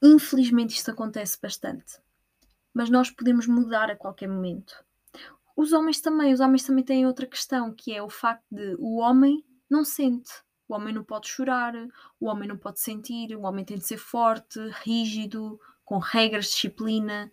Infelizmente 0.03 0.75
isto 0.75 0.91
acontece 0.91 1.39
bastante. 1.41 1.99
Mas 2.75 2.91
nós 2.91 3.11
podemos 3.11 3.47
mudar 3.47 3.91
a 3.91 3.97
qualquer 3.97 4.29
momento. 4.29 4.85
Os 5.57 5.73
homens 5.73 6.01
também, 6.01 6.33
os 6.33 6.41
homens 6.41 6.65
também 6.65 6.85
têm 6.85 7.07
outra 7.07 7.27
questão, 7.27 7.73
que 7.73 7.95
é 7.95 8.03
o 8.03 8.11
facto 8.11 8.45
de 8.51 8.75
o 8.81 8.97
homem 8.97 9.45
não 9.71 9.85
sente. 9.85 10.33
O 10.69 10.75
homem 10.75 10.93
não 10.93 11.05
pode 11.05 11.29
chorar, 11.29 11.75
o 12.19 12.27
homem 12.27 12.49
não 12.49 12.57
pode 12.57 12.81
sentir, 12.81 13.37
o 13.37 13.43
homem 13.43 13.65
tem 13.65 13.79
de 13.79 13.87
ser 13.87 13.99
forte, 13.99 14.59
rígido, 14.83 15.61
com 15.85 15.99
regras, 15.99 16.47
disciplina. 16.47 17.31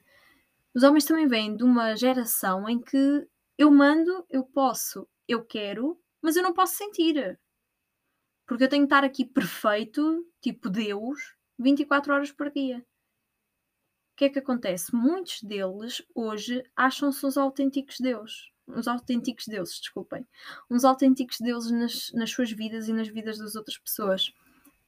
Os 0.75 0.83
homens 0.83 1.05
também 1.05 1.27
vêm 1.27 1.55
de 1.55 1.63
uma 1.63 1.95
geração 1.95 2.69
em 2.69 2.79
que 2.79 3.27
eu 3.57 3.71
mando, 3.71 4.25
eu 4.29 4.43
posso, 4.43 5.07
eu 5.27 5.43
quero, 5.45 5.99
mas 6.21 6.35
eu 6.35 6.43
não 6.43 6.53
posso 6.53 6.75
sentir. 6.75 7.39
Porque 8.45 8.63
eu 8.63 8.69
tenho 8.69 8.83
que 8.83 8.93
estar 8.93 9.03
aqui 9.03 9.25
perfeito, 9.25 10.27
tipo 10.41 10.69
Deus, 10.69 11.35
24 11.57 12.13
horas 12.13 12.31
por 12.31 12.51
dia. 12.51 12.85
O 14.13 14.15
que 14.17 14.25
é 14.25 14.29
que 14.29 14.39
acontece? 14.39 14.93
Muitos 14.93 15.41
deles 15.41 16.03
hoje 16.13 16.63
acham-se 16.75 17.25
os 17.25 17.37
autênticos 17.37 17.97
Deus. 17.99 18.51
Uns 18.67 18.87
autênticos 18.87 19.47
deuses, 19.47 19.79
desculpem. 19.79 20.25
Uns 20.69 20.85
autênticos 20.85 21.37
deuses 21.39 21.71
nas, 21.71 22.11
nas 22.13 22.29
suas 22.29 22.51
vidas 22.51 22.87
e 22.87 22.93
nas 22.93 23.07
vidas 23.07 23.37
das 23.37 23.55
outras 23.55 23.77
pessoas. 23.77 24.31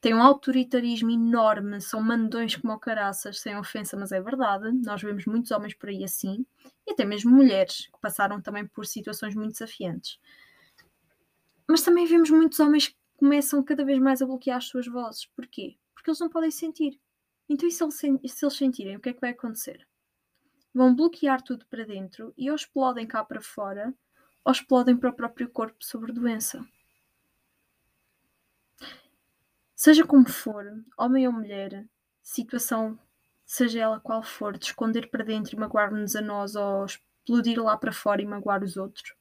Têm 0.04 0.14
um 0.14 0.22
autoritarismo 0.22 1.10
enorme, 1.12 1.80
são 1.80 2.04
mandões 2.04 2.58
como 2.58 2.78
caraças, 2.78 3.40
sem 3.40 3.58
ofensa, 3.58 3.96
mas 3.96 4.12
é 4.12 4.20
verdade. 4.20 4.70
Nós 4.84 5.02
vemos 5.02 5.26
muitos 5.26 5.50
homens 5.52 5.74
por 5.74 5.88
aí 5.88 6.04
assim, 6.04 6.46
e 6.86 6.92
até 6.92 7.06
mesmo 7.06 7.32
mulheres 7.32 7.88
que 7.88 8.02
passaram 8.02 8.42
também 8.42 8.68
por 8.68 8.86
situações 8.86 9.34
muito 9.34 9.54
desafiantes. 9.54 10.20
Mas 11.66 11.84
também 11.84 12.06
vemos 12.06 12.30
muitos 12.30 12.60
homens 12.60 12.90
que 12.90 12.98
começam 13.16 13.64
cada 13.64 13.86
vez 13.86 13.98
mais 13.98 14.22
a 14.22 14.26
bloquear 14.26 14.58
as 14.58 14.66
suas 14.66 14.88
vozes. 14.88 15.26
Porquê? 15.28 15.78
Porque 15.94 16.10
eles 16.10 16.20
não 16.20 16.28
podem 16.28 16.52
sentir. 16.52 17.00
Então, 17.48 17.66
e 17.70 17.72
se 17.72 17.86
eles 18.44 18.58
sentirem, 18.58 18.98
o 18.98 19.00
que 19.00 19.08
é 19.08 19.14
que 19.14 19.22
vai 19.22 19.30
acontecer? 19.30 19.88
Vão 20.74 20.94
bloquear 20.94 21.42
tudo 21.42 21.66
para 21.68 21.86
dentro 21.86 22.34
e 22.38 22.50
ou 22.50 22.58
explodem 22.58 23.08
cá 23.08 23.24
para 23.24 23.40
fora 23.40 23.94
ou 24.44 24.52
explodem 24.52 24.98
para 24.98 25.12
o 25.12 25.16
próprio 25.16 25.50
corpo 25.50 25.78
sobre 25.80 26.12
doença. 26.12 26.62
Seja 29.84 30.06
como 30.06 30.30
for, 30.30 30.64
homem 30.98 31.28
ou 31.28 31.34
mulher, 31.34 31.86
situação, 32.22 32.98
seja 33.46 33.82
ela 33.82 34.00
qual 34.00 34.24
for, 34.24 34.58
de 34.58 34.68
esconder 34.68 35.10
para 35.10 35.26
dentro 35.26 35.54
e 35.54 35.60
magoar-nos 35.60 36.16
a 36.16 36.22
nós 36.22 36.56
ou 36.56 36.86
explodir 36.86 37.62
lá 37.62 37.76
para 37.76 37.92
fora 37.92 38.22
e 38.22 38.26
magoar 38.26 38.64
os 38.64 38.78
outros, 38.78 39.14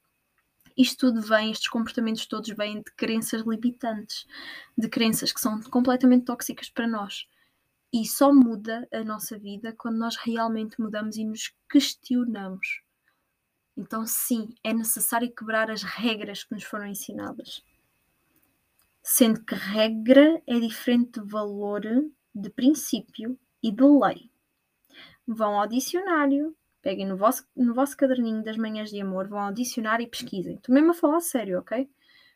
isto 0.77 1.07
tudo 1.07 1.21
vem, 1.21 1.51
estes 1.51 1.67
comportamentos 1.67 2.25
todos 2.27 2.49
vêm 2.55 2.77
de 2.77 2.89
crenças 2.95 3.41
limitantes, 3.41 4.25
de 4.77 4.87
crenças 4.87 5.33
que 5.33 5.41
são 5.41 5.61
completamente 5.63 6.23
tóxicas 6.23 6.69
para 6.69 6.87
nós. 6.87 7.27
E 7.91 8.07
só 8.07 8.33
muda 8.33 8.87
a 8.93 9.03
nossa 9.03 9.37
vida 9.37 9.75
quando 9.77 9.97
nós 9.97 10.15
realmente 10.15 10.79
mudamos 10.79 11.17
e 11.17 11.25
nos 11.25 11.53
questionamos. 11.69 12.81
Então, 13.75 14.07
sim, 14.07 14.55
é 14.63 14.73
necessário 14.73 15.29
quebrar 15.29 15.69
as 15.69 15.83
regras 15.83 16.45
que 16.45 16.53
nos 16.53 16.63
foram 16.63 16.87
ensinadas 16.87 17.61
sendo 19.03 19.43
que 19.43 19.53
regra 19.53 20.41
é 20.47 20.57
diferente 20.57 21.19
de 21.19 21.27
valor, 21.27 21.81
de 22.33 22.49
princípio 22.49 23.37
e 23.61 23.69
de 23.69 23.83
lei. 23.83 24.31
Vão 25.27 25.59
ao 25.59 25.67
dicionário, 25.67 26.55
peguem 26.81 27.05
no 27.05 27.17
vosso, 27.17 27.45
no 27.55 27.73
vosso 27.73 27.97
caderninho 27.97 28.41
das 28.41 28.55
manhãs 28.55 28.89
de 28.89 29.01
amor, 29.01 29.27
vão 29.27 29.39
ao 29.39 29.53
dicionário 29.53 30.05
e 30.05 30.09
pesquisem. 30.09 30.55
Estou 30.55 30.73
mesmo 30.73 30.91
a 30.91 30.93
falar 30.93 31.19
sério, 31.19 31.59
ok? 31.59 31.89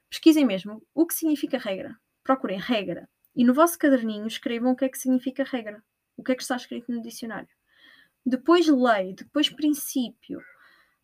Pesquisem 0.10 0.46
mesmo 0.46 0.86
o 0.94 1.06
que 1.06 1.14
significa 1.14 1.58
regra. 1.58 1.98
Procurem 2.24 2.60
regra. 2.60 3.10
E 3.34 3.46
no 3.46 3.54
vosso 3.54 3.78
caderninho 3.78 4.28
escrevam 4.28 4.72
o 4.72 4.76
que 4.76 4.86
é 4.86 4.90
que 4.90 4.98
significa 4.98 5.44
regra. 5.44 5.82
O 6.18 6.24
que 6.24 6.34
é 6.34 6.36
que 6.36 6.42
está 6.42 6.56
escrito 6.56 6.92
no 6.92 7.02
dicionário. 7.02 7.50
Depois 8.26 8.68
lei, 8.68 9.14
depois 9.14 9.50
princípio, 9.50 10.42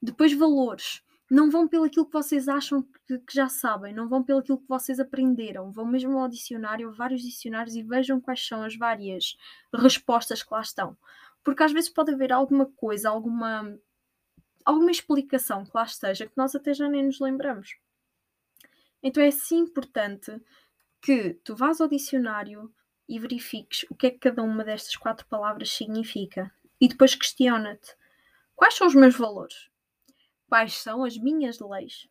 depois 0.01 0.33
valores 0.33 1.01
não 1.33 1.49
vão 1.49 1.67
pelo 1.67 1.85
aquilo 1.85 2.05
que 2.05 2.13
vocês 2.13 2.47
acham 2.47 2.83
que, 3.07 3.17
que, 3.17 3.33
já 3.33 3.49
sabem, 3.49 3.91
não 3.91 4.07
vão 4.07 4.21
pelo 4.21 4.37
aquilo 4.37 4.59
que 4.59 4.67
vocês 4.67 4.99
aprenderam, 4.99 5.71
vão 5.71 5.83
mesmo 5.83 6.15
ao 6.19 6.29
dicionário, 6.29 6.93
vários 6.93 7.23
dicionários 7.23 7.75
e 7.75 7.81
vejam 7.81 8.21
quais 8.21 8.45
são 8.45 8.61
as 8.61 8.75
várias 8.75 9.35
respostas 9.73 10.43
que 10.43 10.53
lá 10.53 10.61
estão. 10.61 10.95
Porque 11.43 11.63
às 11.63 11.71
vezes 11.71 11.89
pode 11.89 12.13
haver 12.13 12.31
alguma 12.31 12.67
coisa, 12.67 13.09
alguma, 13.09 13.75
alguma 14.63 14.91
explicação 14.91 15.65
que 15.65 15.71
lá 15.73 15.85
esteja 15.85 16.27
que 16.27 16.37
nós 16.37 16.53
até 16.53 16.71
já 16.71 16.87
nem 16.87 17.03
nos 17.03 17.19
lembramos. 17.19 17.77
Então 19.01 19.23
é 19.23 19.29
assim 19.29 19.57
importante 19.57 20.39
que 21.01 21.33
tu 21.43 21.55
vás 21.55 21.81
ao 21.81 21.87
dicionário 21.87 22.71
e 23.09 23.17
verifiques 23.17 23.87
o 23.89 23.95
que 23.95 24.05
é 24.05 24.11
que 24.11 24.19
cada 24.19 24.43
uma 24.43 24.63
destas 24.63 24.95
quatro 24.95 25.25
palavras 25.25 25.71
significa. 25.71 26.53
E 26.79 26.87
depois 26.87 27.15
questiona-te: 27.15 27.95
quais 28.55 28.75
são 28.75 28.85
os 28.85 28.93
meus 28.93 29.17
valores? 29.17 29.72
Quais 30.47 30.73
são 30.73 31.03
as 31.03 31.17
minhas 31.17 31.59
leis, 31.59 32.07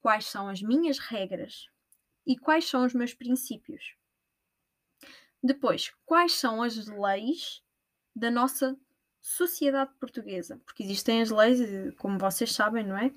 quais 0.00 0.26
são 0.26 0.48
as 0.48 0.62
minhas 0.62 0.98
regras 0.98 1.68
e 2.26 2.36
quais 2.36 2.64
são 2.68 2.84
os 2.84 2.94
meus 2.94 3.14
princípios. 3.14 3.94
Depois, 5.42 5.92
quais 6.04 6.32
são 6.32 6.62
as 6.62 6.86
leis 6.86 7.62
da 8.14 8.30
nossa 8.30 8.76
sociedade 9.20 9.90
portuguesa? 9.98 10.60
Porque 10.64 10.82
existem 10.82 11.22
as 11.22 11.30
leis, 11.30 11.60
como 11.96 12.18
vocês 12.18 12.52
sabem, 12.52 12.84
não 12.84 12.96
é? 12.96 13.12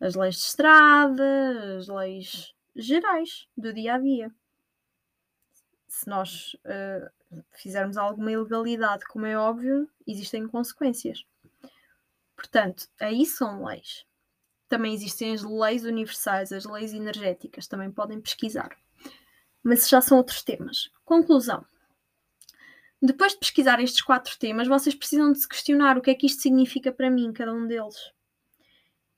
As 0.00 0.14
leis 0.14 0.36
de 0.36 0.42
estrada, 0.42 1.76
as 1.76 1.88
leis 1.88 2.54
gerais 2.74 3.46
do 3.56 3.72
dia 3.72 3.94
a 3.94 3.98
dia. 3.98 4.34
Se 5.86 6.08
nós 6.08 6.54
uh, 6.54 7.42
fizermos 7.52 7.96
alguma 7.96 8.32
ilegalidade, 8.32 9.04
como 9.06 9.26
é 9.26 9.36
óbvio, 9.36 9.88
existem 10.06 10.46
consequências. 10.48 11.24
Portanto, 12.40 12.88
aí 12.98 13.26
são 13.26 13.66
leis. 13.66 14.06
também 14.66 14.94
existem 14.94 15.34
as 15.34 15.42
leis 15.42 15.84
universais, 15.84 16.52
as 16.52 16.64
leis 16.64 16.94
energéticas, 16.94 17.66
também 17.66 17.90
podem 17.90 18.18
pesquisar. 18.18 18.70
Mas 19.62 19.86
já 19.86 20.00
são 20.00 20.16
outros 20.16 20.42
temas. 20.42 20.88
Conclusão. 21.04 21.66
Depois 23.02 23.32
de 23.32 23.40
pesquisar 23.40 23.78
estes 23.82 24.00
quatro 24.00 24.38
temas, 24.38 24.68
vocês 24.68 24.94
precisam 24.94 25.32
de 25.32 25.40
se 25.40 25.48
questionar 25.48 25.98
o 25.98 26.00
que 26.00 26.10
é 26.10 26.14
que 26.14 26.26
isto 26.26 26.40
significa 26.40 26.90
para 26.90 27.10
mim, 27.10 27.30
cada 27.32 27.52
um 27.52 27.66
deles. 27.66 28.10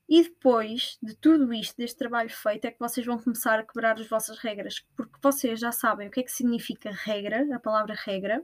E 0.09 0.23
depois 0.23 0.97
de 1.01 1.15
tudo 1.15 1.53
isto, 1.53 1.77
deste 1.77 1.97
trabalho 1.97 2.29
feito, 2.29 2.65
é 2.65 2.71
que 2.71 2.79
vocês 2.79 3.05
vão 3.05 3.17
começar 3.17 3.57
a 3.57 3.65
quebrar 3.65 3.97
as 3.97 4.07
vossas 4.09 4.37
regras, 4.37 4.85
porque 4.97 5.17
vocês 5.21 5.61
já 5.61 5.71
sabem 5.71 6.09
o 6.09 6.11
que 6.11 6.19
é 6.19 6.23
que 6.23 6.31
significa 6.31 6.91
regra, 6.91 7.47
a 7.55 7.59
palavra 7.59 7.95
regra, 7.95 8.43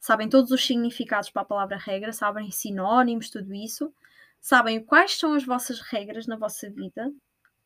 sabem 0.00 0.28
todos 0.28 0.50
os 0.50 0.64
significados 0.64 1.30
para 1.30 1.42
a 1.42 1.46
palavra 1.46 1.76
regra, 1.76 2.12
sabem 2.12 2.50
sinónimos, 2.50 3.30
tudo 3.30 3.52
isso, 3.54 3.92
sabem 4.40 4.82
quais 4.84 5.18
são 5.18 5.34
as 5.34 5.44
vossas 5.44 5.80
regras 5.80 6.26
na 6.26 6.36
vossa 6.36 6.70
vida, 6.70 7.12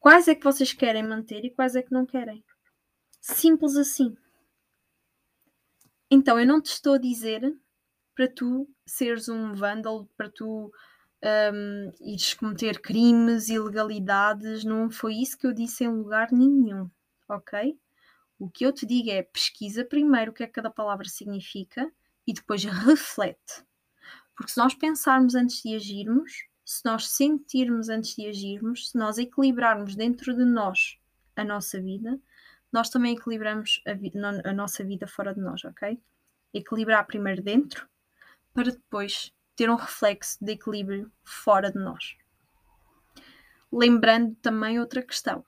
quais 0.01 0.29
é 0.29 0.35
que 0.35 0.45
vocês 0.45 0.73
querem 0.73 1.03
manter 1.03 1.45
e 1.45 1.51
quais 1.51 1.77
é 1.77 1.83
que 1.83 1.93
não 1.93 2.07
querem. 2.07 2.43
Simples 3.21 3.77
assim. 3.77 4.17
Então, 6.11 6.39
eu 6.39 6.47
não 6.47 6.61
te 6.61 6.67
estou 6.67 6.95
a 6.95 6.99
dizer 6.99 7.57
para 8.15 8.29
tu 8.29 8.69
seres 8.85 9.29
um 9.29 9.55
vândalo, 9.55 10.09
para 10.17 10.29
tu 10.29 10.71
um, 11.25 11.93
ires 12.01 12.35
cometer 12.35 12.81
crimes, 12.81 13.49
ilegalidades, 13.49 14.65
não 14.65 14.91
foi 14.91 15.15
isso 15.15 15.39
que 15.39 15.47
eu 15.47 15.53
disse 15.53 15.85
em 15.85 15.89
lugar 15.89 16.31
nenhum, 16.33 16.91
ok? 17.29 17.79
O 18.39 18.51
que 18.51 18.67
eu 18.67 18.73
te 18.73 18.85
digo 18.85 19.11
é 19.11 19.23
pesquisa 19.23 19.85
primeiro 19.85 20.33
o 20.33 20.35
que 20.35 20.43
é 20.43 20.47
que 20.47 20.53
cada 20.53 20.71
palavra 20.71 21.09
significa 21.09 21.91
e 22.27 22.33
depois 22.33 22.65
reflete. 22.65 23.65
Porque 24.37 24.53
se 24.53 24.59
nós 24.59 24.75
pensarmos 24.75 25.35
antes 25.35 25.63
de 25.63 25.75
agirmos, 25.75 26.33
se 26.65 26.85
nós 26.85 27.09
sentirmos 27.09 27.89
antes 27.89 28.15
de 28.17 28.27
agirmos, 28.27 28.91
se 28.91 28.99
nós 28.99 29.19
equilibrarmos 29.19 29.95
dentro 29.95 30.35
de 30.35 30.45
nós 30.45 30.99
a 31.37 31.45
nossa 31.45 31.81
vida, 31.81 32.21
nós 32.73 32.89
também 32.89 33.15
equilibramos 33.15 33.83
a, 33.87 34.51
a 34.51 34.53
nossa 34.53 34.83
vida 34.83 35.07
fora 35.07 35.35
de 35.35 35.41
nós, 35.41 35.65
ok? 35.65 36.01
Equilibrar 36.55 37.07
primeiro 37.07 37.43
dentro 37.43 37.89
para 38.55 38.71
depois 38.71 39.35
ter 39.55 39.71
um 39.71 39.75
reflexo 39.75 40.43
de 40.43 40.53
equilíbrio 40.53 41.13
fora 41.23 41.71
de 41.71 41.79
nós. 41.79 42.17
Lembrando 43.71 44.35
também 44.37 44.79
outra 44.79 45.03
questão: 45.03 45.45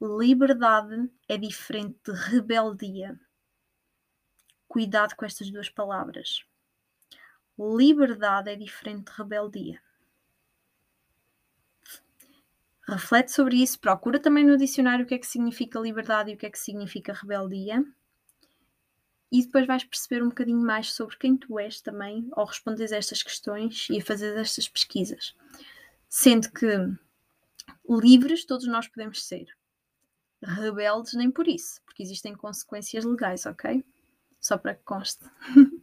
liberdade 0.00 1.10
é 1.28 1.36
diferente 1.36 1.98
de 2.04 2.12
rebeldia. 2.12 3.18
Cuidado 4.76 5.16
com 5.16 5.24
estas 5.24 5.50
duas 5.50 5.70
palavras. 5.70 6.44
Liberdade 7.58 8.50
é 8.50 8.54
diferente 8.54 9.10
de 9.10 9.16
rebeldia. 9.16 9.82
Reflete 12.86 13.32
sobre 13.32 13.56
isso, 13.56 13.80
procura 13.80 14.20
também 14.20 14.44
no 14.44 14.58
dicionário 14.58 15.06
o 15.06 15.08
que 15.08 15.14
é 15.14 15.18
que 15.18 15.26
significa 15.26 15.80
liberdade 15.80 16.30
e 16.30 16.34
o 16.34 16.36
que 16.36 16.44
é 16.44 16.50
que 16.50 16.58
significa 16.58 17.14
rebeldia. 17.14 17.82
E 19.32 19.42
depois 19.42 19.66
vais 19.66 19.82
perceber 19.82 20.22
um 20.22 20.28
bocadinho 20.28 20.60
mais 20.60 20.92
sobre 20.92 21.16
quem 21.16 21.38
tu 21.38 21.58
és 21.58 21.80
também 21.80 22.28
ao 22.32 22.44
responderes 22.44 22.92
estas 22.92 23.22
questões 23.22 23.88
e 23.88 23.96
a 23.96 24.04
fazer 24.04 24.36
estas 24.36 24.68
pesquisas. 24.68 25.34
Sendo 26.06 26.52
que 26.52 26.66
livres 27.88 28.44
todos 28.44 28.66
nós 28.66 28.86
podemos 28.86 29.24
ser. 29.24 29.46
Rebeldes 30.42 31.14
nem 31.14 31.30
por 31.30 31.48
isso, 31.48 31.80
porque 31.86 32.02
existem 32.02 32.34
consequências 32.34 33.06
legais, 33.06 33.46
ok? 33.46 33.82
Só 34.46 34.56
para 34.56 34.74
que 34.74 34.84
conste. 34.84 35.24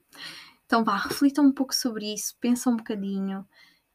então 0.66 0.84
vá, 0.84 0.98
reflita 0.98 1.42
um 1.42 1.52
pouco 1.52 1.76
sobre 1.76 2.14
isso, 2.14 2.36
pensa 2.40 2.70
um 2.70 2.78
bocadinho 2.78 3.46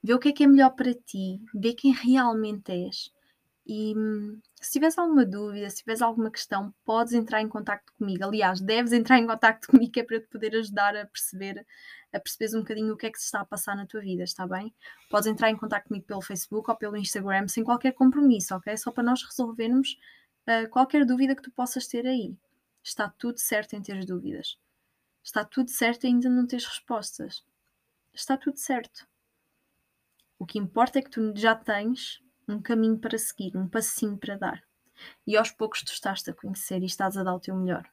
vê 0.02 0.14
o 0.14 0.18
que 0.18 0.28
é 0.28 0.33
que 0.33 0.44
é 0.44 0.46
melhor 0.46 0.70
para 0.70 0.94
ti, 0.94 1.40
vê 1.54 1.74
quem 1.74 1.92
realmente 1.92 2.70
és. 2.72 3.12
E 3.66 3.94
hum, 3.94 4.40
se 4.61 4.72
tiveres 4.72 4.96
alguma 4.96 5.26
dúvida, 5.26 5.68
se 5.68 5.78
tiveres 5.78 6.00
alguma 6.00 6.31
questão, 6.31 6.72
podes 6.85 7.12
entrar 7.12 7.42
em 7.42 7.48
contato 7.48 7.92
comigo. 7.98 8.24
Aliás, 8.24 8.61
deves 8.61 8.92
entrar 8.92 9.18
em 9.18 9.26
contato 9.26 9.66
comigo 9.68 9.92
que 9.92 10.00
é 10.00 10.02
para 10.02 10.16
eu 10.16 10.22
te 10.22 10.28
poder 10.28 10.54
ajudar 10.57 10.96
a 10.96 11.04
perceber, 11.07 11.66
a 12.12 12.18
perceberes 12.18 12.54
um 12.54 12.61
bocadinho 12.61 12.94
o 12.94 12.96
que 12.96 13.07
é 13.07 13.11
que 13.11 13.18
se 13.18 13.26
está 13.26 13.40
a 13.40 13.44
passar 13.44 13.76
na 13.76 13.87
tua 13.87 14.00
vida, 14.00 14.22
está 14.22 14.46
bem? 14.46 14.72
Podes 15.11 15.26
entrar 15.26 15.50
em 15.50 15.57
contato 15.57 15.87
comigo 15.88 16.07
pelo 16.07 16.22
Facebook 16.22 16.70
ou 16.70 16.76
pelo 16.76 16.96
Instagram 16.96 17.48
sem 17.48 17.62
qualquer 17.62 17.92
compromisso, 17.92 18.54
ok? 18.54 18.74
Só 18.76 18.90
para 18.90 19.02
nós 19.04 19.22
resolvermos 19.22 19.98
uh, 20.46 20.68
qualquer 20.70 21.04
dúvida 21.04 21.37
que 21.37 21.42
tu 21.42 21.50
possas 21.50 21.87
ter 21.87 22.07
aí. 22.07 22.35
Está 22.88 23.07
tudo 23.07 23.38
certo 23.38 23.74
em 23.74 23.83
ter 23.83 24.03
dúvidas. 24.07 24.59
Está 25.22 25.44
tudo 25.44 25.70
certo 25.70 26.05
em 26.05 26.14
ainda 26.14 26.31
não 26.31 26.46
teres 26.46 26.64
respostas. 26.64 27.44
Está 28.14 28.35
tudo 28.35 28.57
certo. 28.57 29.07
O 30.38 30.46
que 30.46 30.59
importa 30.59 30.98
é 30.98 31.03
que 31.03 31.11
tu 31.11 31.35
já 31.37 31.55
tens 31.55 32.24
um 32.48 32.62
caminho 32.62 32.98
para 32.98 33.18
seguir, 33.18 33.55
um 33.55 33.68
passinho 33.68 34.16
para 34.16 34.38
dar. 34.38 34.64
E 35.27 35.37
aos 35.37 35.51
poucos 35.51 35.83
tu 35.83 35.92
estás-te 35.92 36.31
a 36.31 36.35
conhecer 36.35 36.83
e 36.83 36.87
estás 36.87 37.18
a 37.18 37.22
dar 37.22 37.35
o 37.35 37.40
teu 37.40 37.55
melhor. 37.55 37.87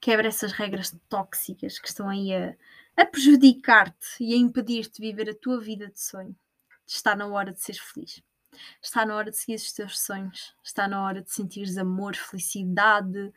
Quebra 0.00 0.28
essas 0.28 0.52
regras 0.52 0.96
tóxicas 1.08 1.80
que 1.80 1.88
estão 1.88 2.08
aí 2.08 2.32
a, 2.32 2.56
a 2.96 3.04
prejudicar-te 3.04 4.06
e 4.20 4.32
a 4.32 4.36
impedir-te 4.36 5.02
de 5.02 5.08
viver 5.08 5.28
a 5.28 5.34
tua 5.34 5.60
vida 5.60 5.88
de 5.88 6.00
sonho. 6.00 6.36
Está 6.86 7.16
na 7.16 7.26
hora 7.26 7.52
de 7.52 7.60
seres 7.60 7.80
feliz. 7.80 8.22
Está 8.80 9.04
na 9.04 9.16
hora 9.16 9.32
de 9.32 9.36
seguir 9.36 9.56
os 9.56 9.72
teus 9.72 9.98
sonhos. 9.98 10.54
Está 10.62 10.86
na 10.86 11.02
hora 11.02 11.20
de 11.20 11.32
sentires 11.32 11.76
amor, 11.76 12.14
felicidade. 12.14 13.32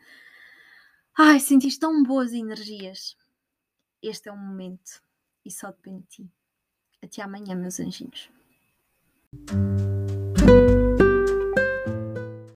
Ai, 1.18 1.40
sentir 1.40 1.78
tão 1.78 2.02
boas 2.02 2.32
energias. 2.32 3.16
Este 4.02 4.28
é 4.28 4.32
o 4.32 4.36
momento 4.36 5.02
e 5.44 5.50
só 5.50 5.70
depende 5.70 6.02
de 6.02 6.08
ti. 6.08 6.30
Até 7.02 7.22
amanhã, 7.22 7.54
meus 7.54 7.78
anjinhos. 7.78 8.30